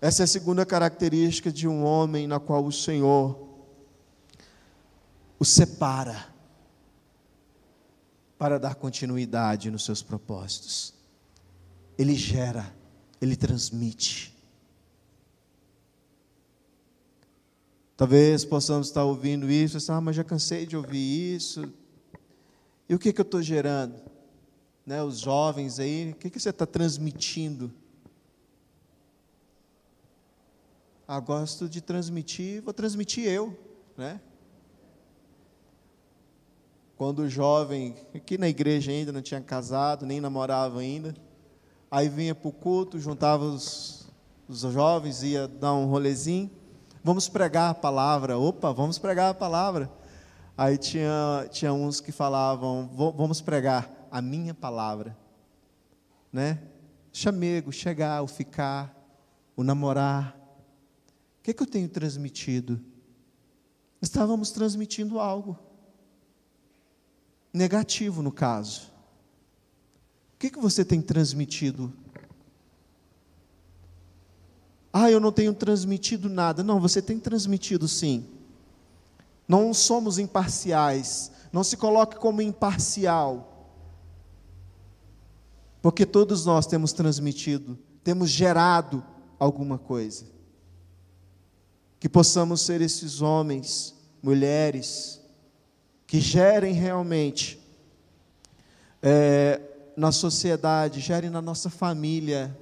[0.00, 3.46] Essa é a segunda característica de um homem na qual o Senhor
[5.38, 6.34] o separa
[8.38, 10.94] para dar continuidade nos seus propósitos.
[11.98, 12.74] Ele gera,
[13.20, 14.35] ele transmite.
[17.96, 21.72] Talvez possamos estar ouvindo isso, assim, ah, mas já cansei de ouvir isso.
[22.88, 23.94] E o que, que eu estou gerando?
[24.84, 27.72] Né, os jovens aí, o que, que você está transmitindo?
[31.08, 33.56] Ah, gosto de transmitir, vou transmitir eu,
[33.96, 34.20] né?
[36.96, 41.14] Quando jovem, aqui na igreja ainda não tinha casado, nem namorava ainda,
[41.90, 44.08] aí vinha para o culto, juntava os,
[44.48, 46.50] os jovens, ia dar um rolezinho,
[47.06, 49.88] vamos pregar a palavra, opa, vamos pregar a palavra.
[50.58, 55.16] Aí tinha, tinha uns que falavam, vamos pregar a minha palavra,
[56.32, 56.58] né?
[57.12, 58.92] Chamego, chegar, o ficar,
[59.54, 60.36] o namorar,
[61.46, 62.80] que, que eu tenho transmitido?
[64.02, 65.56] Estávamos transmitindo algo
[67.52, 68.90] negativo, no caso.
[70.34, 71.92] O que, que você tem transmitido?
[74.98, 76.64] Ah, eu não tenho transmitido nada.
[76.64, 78.26] Não, você tem transmitido sim.
[79.46, 81.30] Não somos imparciais.
[81.52, 83.74] Não se coloque como imparcial.
[85.82, 89.04] Porque todos nós temos transmitido, temos gerado
[89.38, 90.24] alguma coisa
[92.00, 95.20] que possamos ser esses homens, mulheres,
[96.06, 97.60] que gerem realmente
[99.02, 99.60] é,
[99.94, 102.56] na sociedade, gerem na nossa família.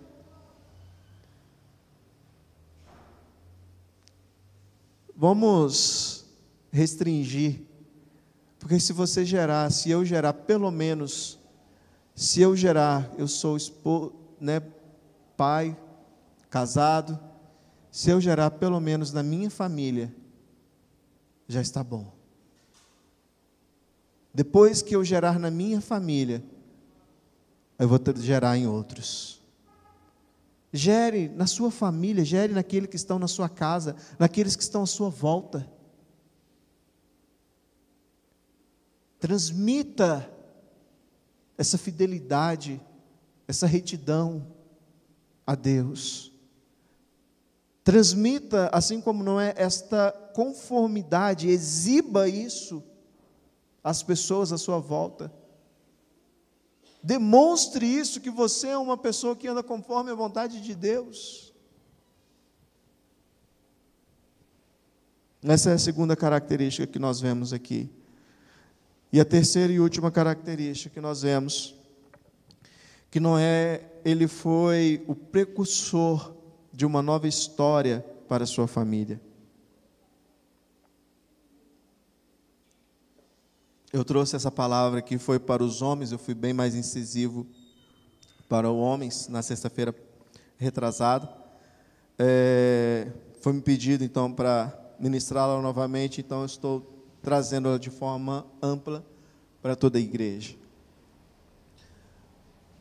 [5.16, 6.24] Vamos
[6.72, 7.62] restringir,
[8.58, 11.38] porque se você gerar, se eu gerar, pelo menos,
[12.14, 13.56] se eu gerar, eu sou
[14.40, 14.60] né,
[15.36, 15.76] pai,
[16.50, 17.18] casado,
[17.90, 20.12] se eu gerar pelo menos na minha família,
[21.46, 22.12] já está bom.
[24.32, 26.42] Depois que eu gerar na minha família,
[27.78, 29.43] eu vou ter, gerar em outros.
[30.76, 34.86] Gere na sua família, gere naqueles que estão na sua casa, naqueles que estão à
[34.86, 35.70] sua volta.
[39.20, 40.28] Transmita
[41.56, 42.82] essa fidelidade,
[43.46, 44.48] essa retidão
[45.46, 46.32] a Deus.
[47.84, 52.82] Transmita, assim como não é, esta conformidade, exiba isso
[53.84, 55.32] às pessoas à sua volta.
[57.04, 61.52] Demonstre isso, que você é uma pessoa que anda conforme a vontade de Deus.
[65.42, 67.90] Essa é a segunda característica que nós vemos aqui.
[69.12, 71.74] E a terceira e última característica que nós vemos,
[73.10, 76.34] que Noé, ele foi o precursor
[76.72, 79.20] de uma nova história para a sua família.
[83.94, 87.46] Eu trouxe essa palavra que foi para os homens, eu fui bem mais incisivo
[88.48, 89.94] para os homens na sexta-feira
[90.56, 91.32] retrasada.
[92.18, 93.06] É,
[93.40, 99.06] foi me pedido então para ministrá-la novamente, então eu estou trazendo-la de forma ampla
[99.62, 100.56] para toda a igreja.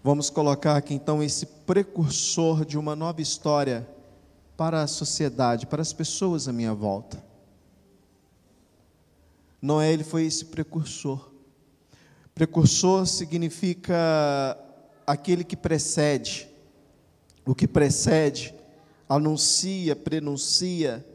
[0.04, 3.88] Vamos colocar aqui então esse precursor de uma nova história
[4.58, 7.24] para a sociedade, para as pessoas à minha volta.
[9.64, 11.32] Noé ele foi esse precursor.
[12.36, 14.58] Precursor significa
[15.08, 16.50] aquele que precede,
[17.46, 18.54] o que precede,
[19.08, 21.06] anuncia, prenuncia,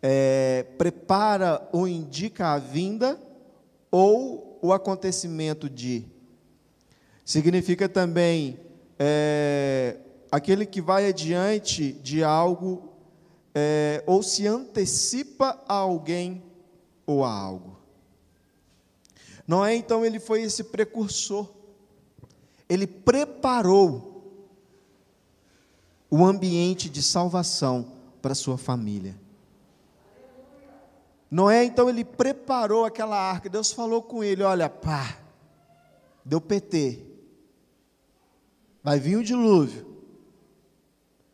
[0.00, 3.20] é, prepara ou indica a vinda
[3.90, 6.06] ou o acontecimento de.
[7.24, 8.60] Significa também
[8.96, 9.96] é,
[10.30, 12.92] aquele que vai adiante de algo
[13.52, 16.45] é, ou se antecipa a alguém
[17.06, 17.76] ou a algo.
[19.46, 21.48] Noé, então, ele foi esse precursor.
[22.68, 24.12] Ele preparou
[26.10, 29.14] o ambiente de salvação para sua família.
[31.30, 33.48] Noé, então, ele preparou aquela arca.
[33.48, 35.16] Deus falou com ele: Olha, pá,
[36.24, 37.04] deu PT.
[38.82, 39.86] Vai vir o dilúvio.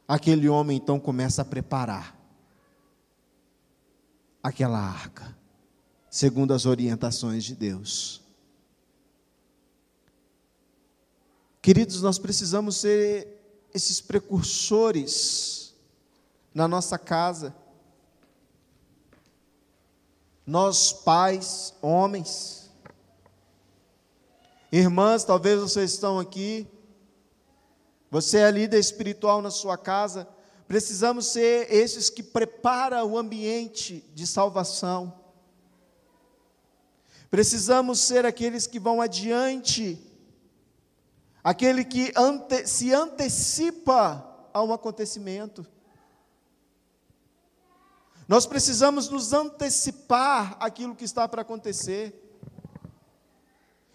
[0.06, 2.22] Aquele homem, então, começa a preparar
[4.42, 5.36] aquela arca,
[6.12, 8.20] segundo as orientações de Deus.
[11.62, 13.40] Queridos, nós precisamos ser
[13.72, 15.74] esses precursores
[16.54, 17.56] na nossa casa
[20.46, 22.70] nós pais, homens,
[24.72, 26.66] irmãs, talvez vocês estão aqui,
[28.10, 30.28] você é líder espiritual na sua casa,
[30.66, 35.21] precisamos ser esses que preparam o ambiente de salvação.
[37.32, 39.98] Precisamos ser aqueles que vão adiante,
[41.42, 44.22] aquele que ante, se antecipa
[44.52, 45.66] a um acontecimento.
[48.28, 52.12] Nós precisamos nos antecipar aquilo que está para acontecer.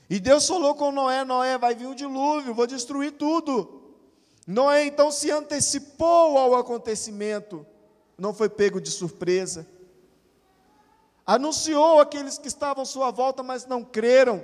[0.10, 3.94] E Deus falou com Noé: Noé, vai vir um dilúvio, vou destruir tudo.
[4.48, 7.64] Noé então se antecipou ao acontecimento,
[8.18, 9.77] não foi pego de surpresa.
[11.28, 14.42] Anunciou aqueles que estavam à sua volta, mas não creram.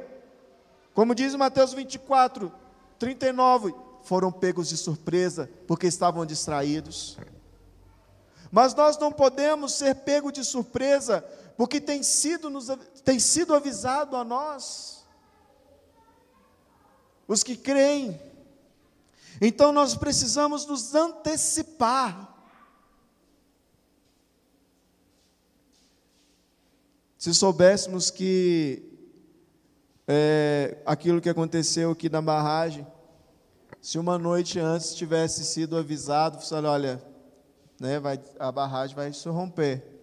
[0.94, 2.52] Como diz Mateus 24,
[3.00, 3.74] 39,
[4.04, 7.18] foram pegos de surpresa, porque estavam distraídos.
[8.52, 11.26] Mas nós não podemos ser pego de surpresa,
[11.58, 12.68] porque tem sido, nos,
[13.06, 15.06] tem sido avisado a nós,
[17.26, 18.20] os que creem.
[19.42, 22.33] Então nós precisamos nos antecipar.
[27.24, 28.84] Se soubéssemos que
[30.06, 32.86] é, aquilo que aconteceu aqui na barragem,
[33.82, 37.04] se uma noite antes tivesse sido avisado, falei, olha,
[37.80, 40.02] né, vai, a barragem vai se romper.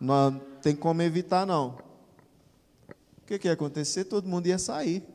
[0.00, 1.76] Não tem como evitar, não.
[3.18, 4.04] O que, que ia acontecer?
[4.04, 5.06] Todo mundo ia sair.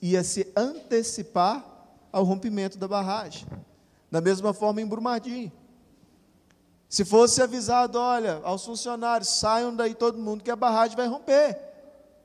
[0.00, 1.62] Ia se antecipar
[2.10, 3.46] ao rompimento da barragem.
[4.10, 5.52] Da mesma forma em Brumadinho.
[6.90, 11.58] Se fosse avisado, olha, aos funcionários, saiam daí todo mundo que a barragem vai romper.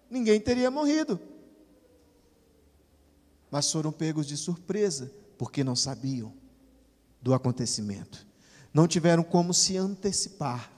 [0.09, 1.17] Ninguém teria morrido.
[3.49, 6.33] Mas foram pegos de surpresa, porque não sabiam
[7.21, 8.25] do acontecimento
[8.75, 10.69] não tiveram como se antecipar.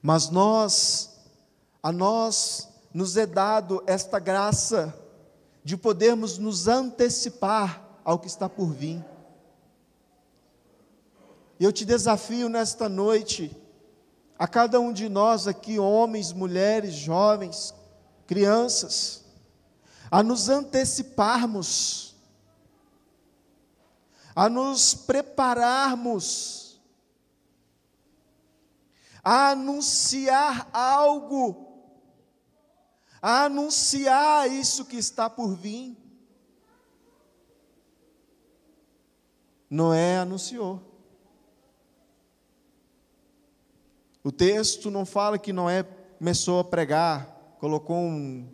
[0.00, 1.18] Mas nós,
[1.82, 4.96] a nós nos é dado esta graça
[5.64, 9.04] de podermos nos antecipar ao que está por vir.
[11.60, 13.56] Eu te desafio nesta noite,
[14.36, 17.72] a cada um de nós aqui, homens, mulheres, jovens,
[18.26, 19.24] crianças,
[20.10, 22.16] a nos anteciparmos,
[24.34, 26.60] a nos prepararmos
[29.22, 31.68] a anunciar algo,
[33.20, 35.96] a anunciar isso que está por vir.
[39.68, 40.89] Noé anunciou.
[44.22, 45.82] O texto não fala que Noé
[46.18, 48.46] começou a pregar, colocou um,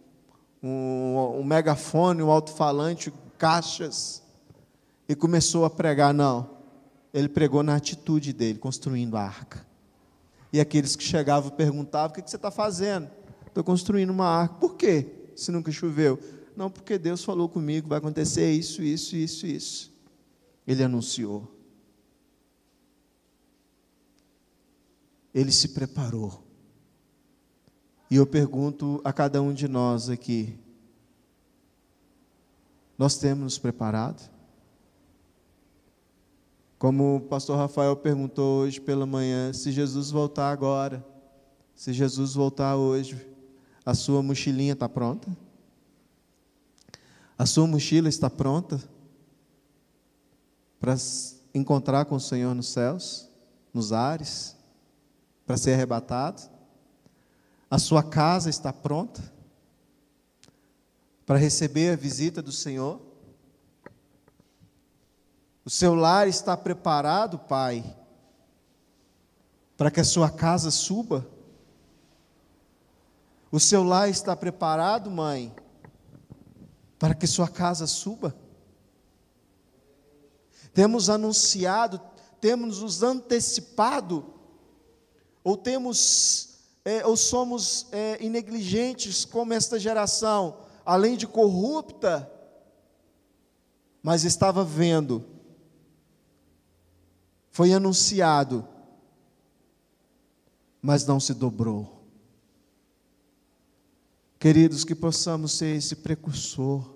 [0.63, 4.23] um, um megafone, um alto-falante, caixas,
[5.09, 6.51] e começou a pregar, não.
[7.13, 9.67] Ele pregou na atitude dele, construindo a arca.
[10.53, 13.09] E aqueles que chegavam perguntavam: O que você está fazendo?
[13.47, 14.55] Estou construindo uma arca.
[14.55, 15.07] Por quê?
[15.35, 16.19] Se nunca choveu.
[16.57, 19.93] Não, porque Deus falou comigo: vai acontecer isso, isso, isso, isso.
[20.67, 21.56] Ele anunciou.
[25.37, 26.43] Ele se preparou.
[28.11, 30.59] E eu pergunto a cada um de nós aqui:
[32.97, 34.31] nós temos nos preparado?
[36.79, 41.05] Como o pastor Rafael perguntou hoje pela manhã, se Jesus voltar agora,
[41.75, 43.29] se Jesus voltar hoje,
[43.85, 45.37] a sua mochilinha está pronta?
[47.37, 48.83] A sua mochila está pronta
[50.81, 50.97] para
[51.53, 53.29] encontrar com o Senhor nos céus,
[53.75, 54.56] nos ares,
[55.47, 56.51] para ser arrebatado?
[57.71, 59.23] A sua casa está pronta
[61.25, 63.01] para receber a visita do Senhor?
[65.65, 67.85] O seu lar está preparado, pai,
[69.77, 71.27] para que a sua casa suba?
[73.51, 75.55] O seu lar está preparado, mãe,
[76.99, 78.35] para que sua casa suba?
[80.73, 82.01] Temos anunciado,
[82.41, 84.36] temos nos antecipado,
[85.47, 92.29] ou temos, é, ou somos é, inegligentes como esta geração, além de corrupta,
[94.03, 95.25] mas estava vendo,
[97.49, 98.67] foi anunciado,
[100.83, 102.05] mas não se dobrou.
[104.37, 106.93] Queridos, que possamos ser esse precursor,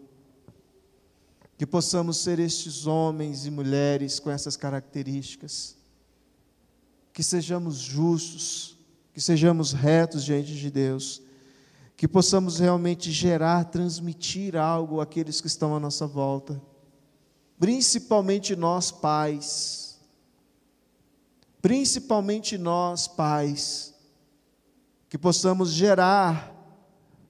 [1.57, 5.79] que possamos ser estes homens e mulheres com essas características,
[7.21, 8.79] que sejamos justos,
[9.13, 11.21] que sejamos retos diante de Deus,
[11.95, 16.59] que possamos realmente gerar, transmitir algo àqueles que estão à nossa volta,
[17.59, 20.01] principalmente nós pais,
[21.61, 23.93] principalmente nós pais,
[25.07, 26.57] que possamos gerar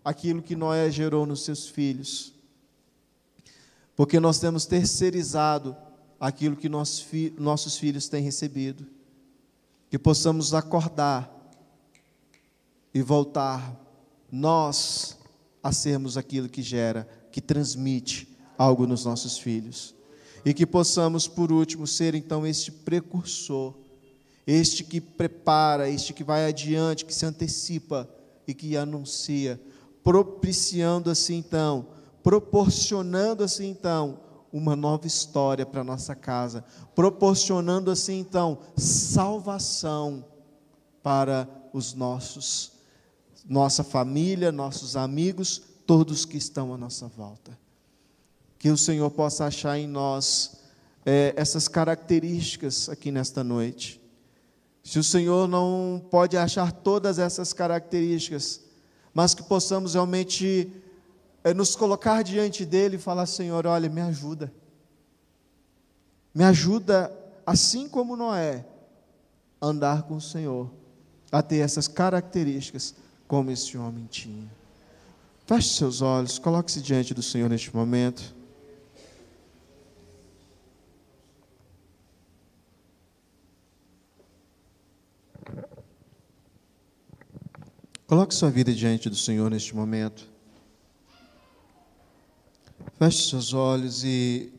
[0.05, 2.33] aquilo que Noé gerou nos seus filhos.
[3.97, 5.77] Porque nós temos terceirizado
[6.21, 9.00] aquilo que nossos filhos têm recebido.
[9.91, 11.31] Que possamos acordar
[12.95, 13.77] e voltar
[14.31, 15.19] nós
[15.63, 19.95] a sermos aquilo que gera, que transmite algo nos nossos filhos.
[20.45, 23.75] E que possamos, por último, ser então este precursor,
[24.47, 28.09] este que prepara, este que vai adiante, que se antecipa
[28.47, 29.61] e que anuncia
[30.03, 31.87] propiciando assim então,
[32.23, 34.19] proporcionando assim então
[34.53, 40.25] uma nova história para nossa casa, proporcionando assim então salvação
[41.03, 42.81] para os nossos
[43.49, 47.59] nossa família, nossos amigos, todos que estão à nossa volta.
[48.59, 50.61] Que o Senhor possa achar em nós
[51.05, 54.01] é, essas características aqui nesta noite.
[54.85, 58.61] Se o Senhor não pode achar todas essas características,
[59.13, 60.73] mas que possamos realmente
[61.43, 64.53] é, nos colocar diante dele e falar: Senhor, olha, me ajuda.
[66.35, 67.13] Me ajuda,
[67.45, 68.65] assim como Noé,
[69.61, 70.71] a andar com o Senhor,
[71.33, 72.95] a ter essas características
[73.27, 74.51] como esse homem tinha.
[75.47, 78.35] Feche seus olhos, coloque-se diante do Senhor neste momento.
[88.07, 90.29] Coloque sua vida diante do Senhor neste momento.
[93.03, 94.53] Feche seus olhos e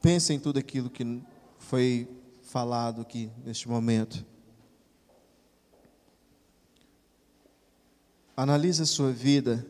[0.00, 1.20] pense em tudo aquilo que
[1.58, 2.08] foi
[2.42, 4.24] falado aqui neste momento.
[8.36, 9.66] Analise a sua vida.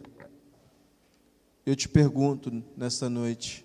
[1.64, 3.64] Eu te pergunto nesta noite.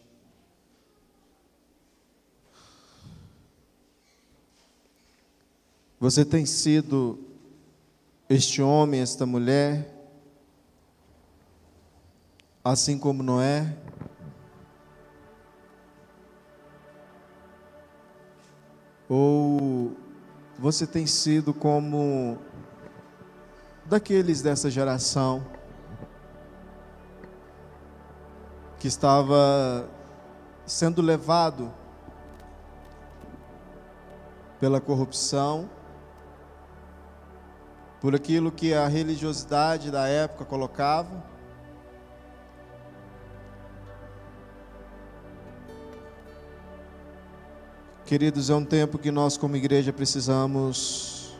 [5.99, 7.19] Você tem sido
[8.29, 9.96] este homem, esta mulher,
[12.71, 13.77] assim como Noé,
[19.07, 19.95] ou
[20.59, 22.37] você tem sido como
[23.85, 25.45] daqueles dessa geração
[28.77, 29.89] que estava
[30.65, 31.73] sendo levado
[34.59, 35.69] pela corrupção,
[38.01, 41.36] por aquilo que a religiosidade da época colocava.
[48.07, 51.37] Queridos, é um tempo que nós, como igreja, precisamos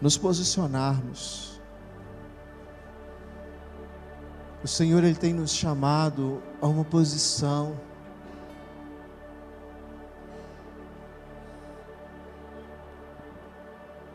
[0.00, 1.60] nos posicionarmos.
[4.62, 7.74] O Senhor, Ele tem nos chamado a uma posição.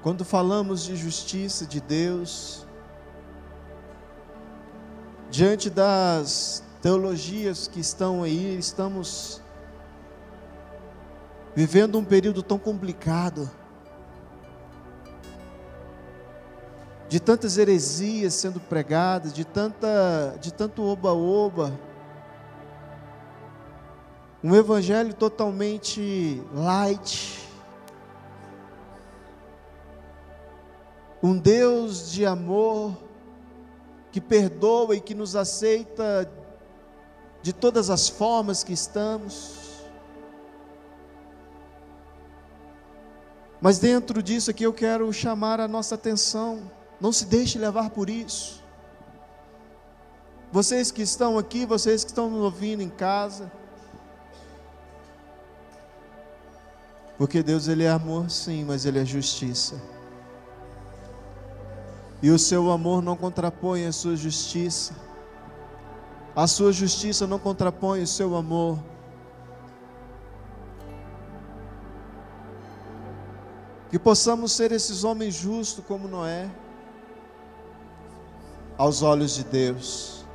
[0.02, 2.66] Quando falamos de justiça de Deus,
[5.30, 9.44] diante das teologias que estão aí, estamos
[11.56, 13.50] vivendo um período tão complicado,
[17.08, 21.72] de tantas heresias sendo pregadas, de tanta, de tanto oba-oba,
[24.44, 27.48] um evangelho totalmente light,
[31.24, 32.98] um Deus de amor,
[34.12, 36.30] que perdoa e que nos aceita
[37.42, 39.65] de todas as formas que estamos.
[43.66, 48.12] Mas dentro disso aqui eu quero chamar a nossa atenção, não se deixe levar por
[48.12, 48.64] isso.
[50.52, 53.52] Vocês que estão aqui, vocês que estão nos ouvindo em casa,
[57.18, 59.82] Porque Deus ele é amor sim, mas ele é justiça.
[62.22, 64.94] E o seu amor não contrapõe a sua justiça.
[66.36, 68.78] A sua justiça não contrapõe o seu amor.
[73.96, 76.52] Que possamos ser esses homens justos como Noé,
[78.78, 80.26] aos olhos de Deus.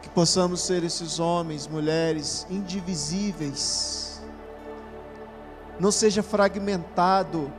[0.00, 4.22] Que possamos ser esses homens, mulheres indivisíveis.
[5.76, 7.52] Não seja fragmentado,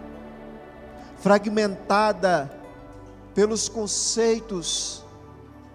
[1.18, 2.50] fragmentada
[3.36, 5.04] pelos conceitos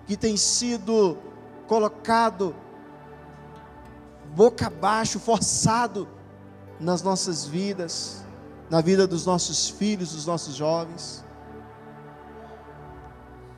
[0.07, 1.19] que têm sido
[1.67, 2.57] colocado
[4.35, 6.09] boca abaixo, forçado
[6.79, 8.24] nas nossas vidas,
[8.70, 11.24] na vida dos nossos filhos, dos nossos jovens,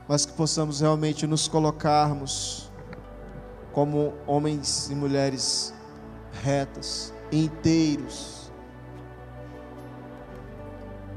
[0.09, 2.71] mas que possamos realmente nos colocarmos
[3.73, 5.75] como homens e mulheres
[6.43, 8.51] retas, inteiros,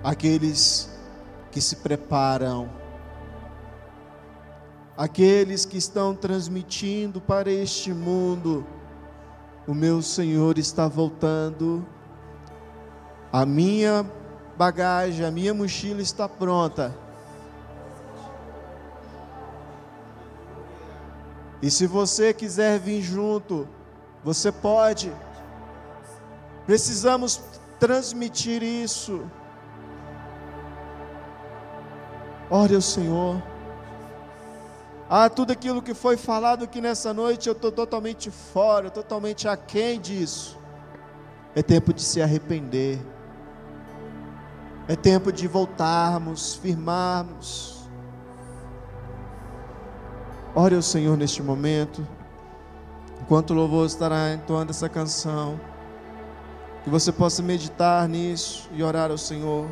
[0.03, 0.89] aqueles
[1.51, 2.69] que se preparam,
[4.97, 8.65] aqueles que estão transmitindo para este mundo
[9.67, 11.85] o meu Senhor está voltando,
[13.31, 14.05] a minha
[14.57, 16.93] bagagem, a minha mochila está pronta.
[21.61, 23.67] E se você quiser vir junto,
[24.21, 25.13] você pode.
[26.65, 27.41] Precisamos
[27.79, 29.25] transmitir isso.
[32.49, 33.52] Ore ao Senhor.
[35.15, 40.01] Ah, tudo aquilo que foi falado aqui nessa noite, eu estou totalmente fora, totalmente aquém
[40.01, 40.57] disso.
[41.53, 42.99] É tempo de se arrepender.
[44.87, 47.87] É tempo de voltarmos, firmarmos.
[50.55, 52.03] Ore ao Senhor neste momento.
[53.21, 55.61] Enquanto o louvor estará entoando essa canção,
[56.83, 59.67] que você possa meditar nisso e orar ao Senhor.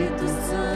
[0.00, 0.69] Espírito Santo.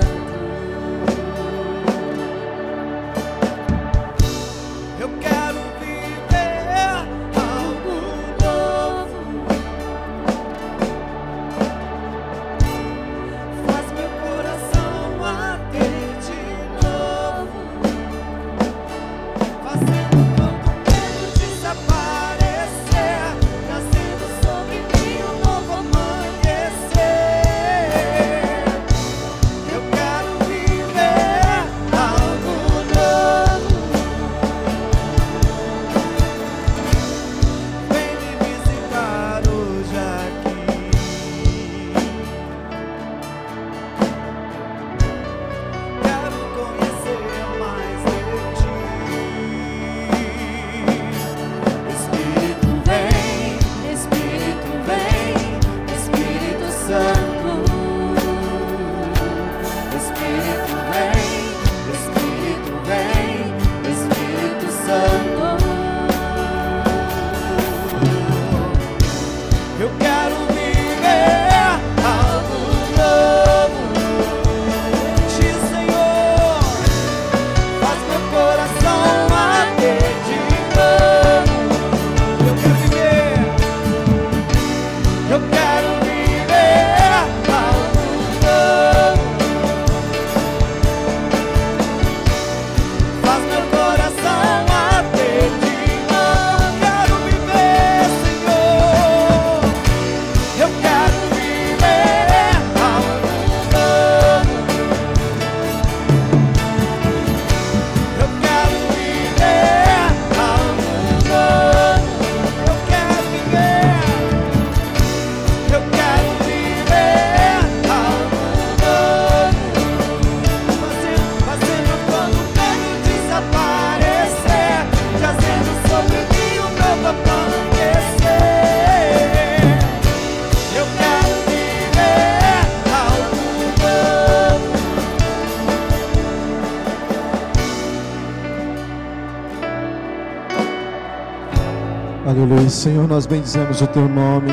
[142.75, 144.51] Senhor, nós bendizemos o teu nome.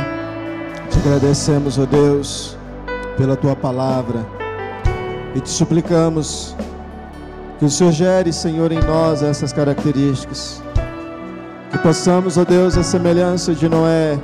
[0.89, 2.55] Te agradecemos, ó Deus,
[3.17, 4.25] pela tua palavra.
[5.35, 6.55] E te suplicamos
[7.57, 10.61] que o Senhor gere, Senhor, em nós essas características.
[11.71, 14.19] Que possamos, ó Deus, a semelhança de Noé,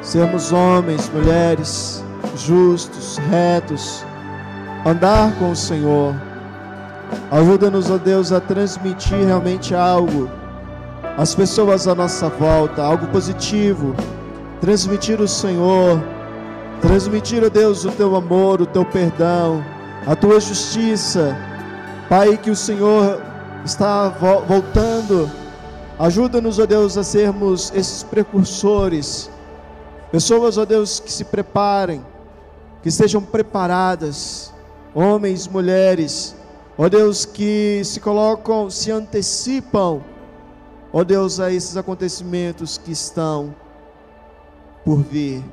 [0.00, 2.02] sermos homens, mulheres
[2.36, 4.04] justos, retos,
[4.86, 6.14] andar com o Senhor.
[7.30, 10.30] Ajuda-nos, ó Deus, a transmitir realmente algo
[11.20, 13.94] às pessoas à nossa volta, algo positivo.
[14.58, 16.02] Transmitir o Senhor,
[16.80, 19.62] transmitir, ó Deus, o teu amor, o teu perdão,
[20.06, 21.36] a tua justiça.
[22.08, 23.20] Pai, que o Senhor
[23.66, 24.08] está
[24.48, 25.30] voltando.
[25.98, 29.30] Ajuda-nos, ó Deus, a sermos esses precursores.
[30.10, 32.02] Pessoas, ó Deus, que se preparem,
[32.82, 34.54] que sejam preparadas,
[34.94, 36.34] homens, mulheres,
[36.78, 40.00] ó Deus, que se colocam, se antecipam
[40.92, 43.54] Ó Deus, a esses acontecimentos que estão
[44.84, 45.44] por vir.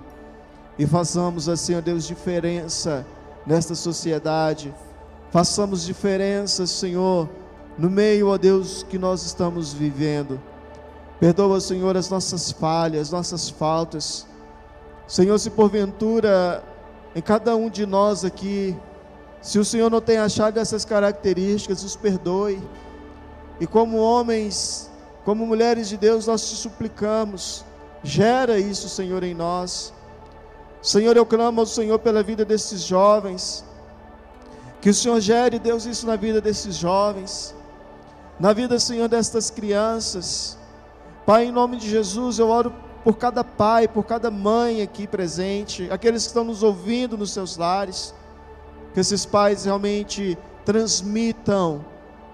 [0.79, 3.05] E façamos assim, ó Deus, diferença
[3.45, 4.73] nesta sociedade.
[5.31, 7.29] Façamos diferença, Senhor,
[7.77, 10.41] no meio, ó Deus, que nós estamos vivendo.
[11.19, 14.25] Perdoa, Senhor, as nossas falhas, nossas faltas.
[15.07, 16.63] Senhor, se porventura
[17.15, 18.75] em cada um de nós aqui,
[19.41, 22.61] se o Senhor não tem achado essas características, os perdoe.
[23.59, 24.91] E como homens
[25.27, 27.65] como mulheres de Deus, nós te suplicamos,
[28.01, 29.93] gera isso, Senhor, em nós.
[30.81, 33.65] Senhor, eu clamo ao Senhor pela vida desses jovens,
[34.79, 37.53] que o Senhor gere, Deus, isso na vida desses jovens,
[38.39, 40.57] na vida, Senhor, destas crianças.
[41.25, 42.73] Pai, em nome de Jesus, eu oro
[43.03, 47.57] por cada pai, por cada mãe aqui presente, aqueles que estão nos ouvindo nos seus
[47.57, 48.15] lares,
[48.93, 51.83] que esses pais realmente transmitam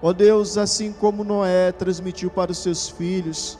[0.06, 3.56] Ó Deus, assim como Noé transmitiu para os seus filhos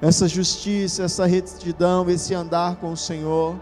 [0.00, 3.56] essa justiça, essa retidão, esse andar com o Senhor.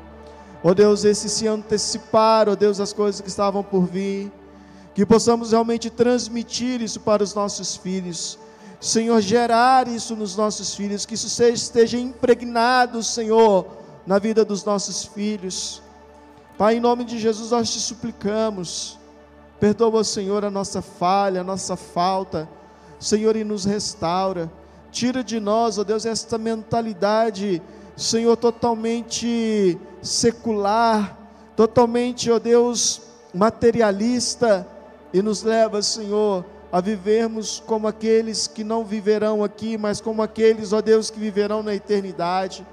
[0.62, 4.30] Ó Deus, esse se antecipar, ó Deus, as coisas que estavam por vir,
[4.94, 8.38] que possamos realmente transmitir isso para os nossos filhos.
[8.78, 13.66] Senhor, gerar isso nos nossos filhos, que isso seja, esteja impregnado, Senhor,
[14.06, 15.80] na vida dos nossos filhos.
[16.58, 18.97] Pai, em nome de Jesus, nós te suplicamos
[19.60, 22.48] Perdoa, Senhor, a nossa falha, a nossa falta.
[23.00, 24.50] Senhor, e nos restaura.
[24.90, 27.62] Tira de nós, ó Deus, esta mentalidade,
[27.96, 31.16] Senhor, totalmente secular,
[31.54, 33.02] totalmente, ó Deus,
[33.34, 34.66] materialista,
[35.12, 40.72] e nos leva, Senhor, a vivermos como aqueles que não viverão aqui, mas como aqueles,
[40.72, 42.66] ó Deus, que viverão na eternidade.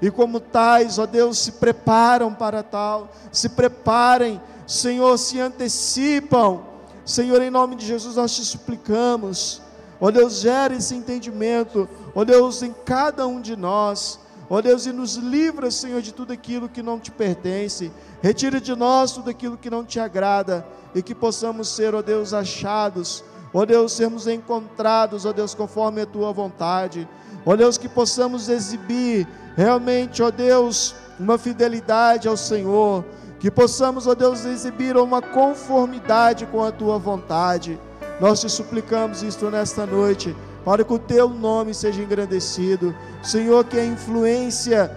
[0.00, 4.40] E como tais, ó Deus, se preparam para tal, se preparem
[4.72, 6.62] Senhor, se antecipam.
[7.04, 9.60] Senhor, em nome de Jesus, nós te suplicamos.
[10.00, 11.86] Ó Deus, gere esse entendimento.
[12.14, 14.18] Ó Deus, em cada um de nós.
[14.48, 17.92] Ó Deus, e nos livra, Senhor, de tudo aquilo que não te pertence.
[18.22, 20.66] Retira de nós tudo aquilo que não te agrada.
[20.94, 23.22] E que possamos ser, ó Deus, achados.
[23.52, 27.06] Ó Deus, sermos encontrados, ó Deus, conforme a tua vontade.
[27.44, 33.04] Ó Deus, que possamos exibir realmente, ó Deus, uma fidelidade ao Senhor
[33.42, 37.76] que possamos, ó Deus, exibir uma conformidade com a tua vontade.
[38.20, 40.32] Nós te suplicamos isto nesta noite,
[40.64, 42.94] para que o teu nome seja engrandecido.
[43.20, 44.96] Senhor, que a influência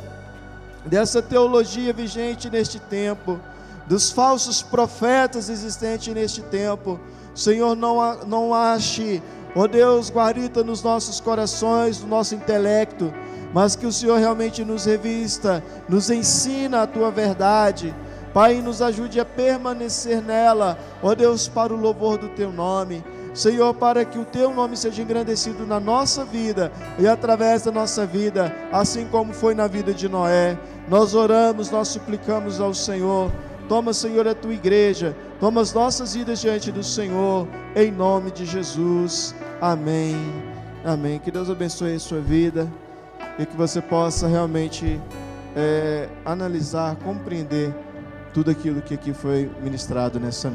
[0.86, 3.39] dessa teologia vigente neste tempo,
[3.88, 7.00] dos falsos profetas existentes neste tempo,
[7.34, 9.24] Senhor, não, não ache,
[9.56, 13.12] ó Deus, guarita nos nossos corações, no nosso intelecto,
[13.52, 17.91] mas que o Senhor realmente nos revista, nos ensina a tua verdade
[18.36, 23.02] Pai, nos ajude a permanecer nela, ó Deus, para o louvor do teu nome.
[23.34, 26.70] Senhor, para que o teu nome seja engrandecido na nossa vida
[27.00, 30.60] e através da nossa vida, assim como foi na vida de Noé.
[30.90, 33.32] Nós oramos, nós suplicamos ao Senhor.
[33.70, 38.46] Toma, Senhor, a tua igreja, toma as nossas vidas diante do Senhor, em nome de
[38.46, 39.34] Jesus.
[39.62, 40.18] Amém.
[40.84, 41.20] Amém.
[41.20, 42.70] Que Deus abençoe a sua vida
[43.40, 45.00] e que você possa realmente
[45.56, 47.74] é, analisar, compreender
[48.36, 50.52] tudo aquilo que aqui foi ministrado nessa.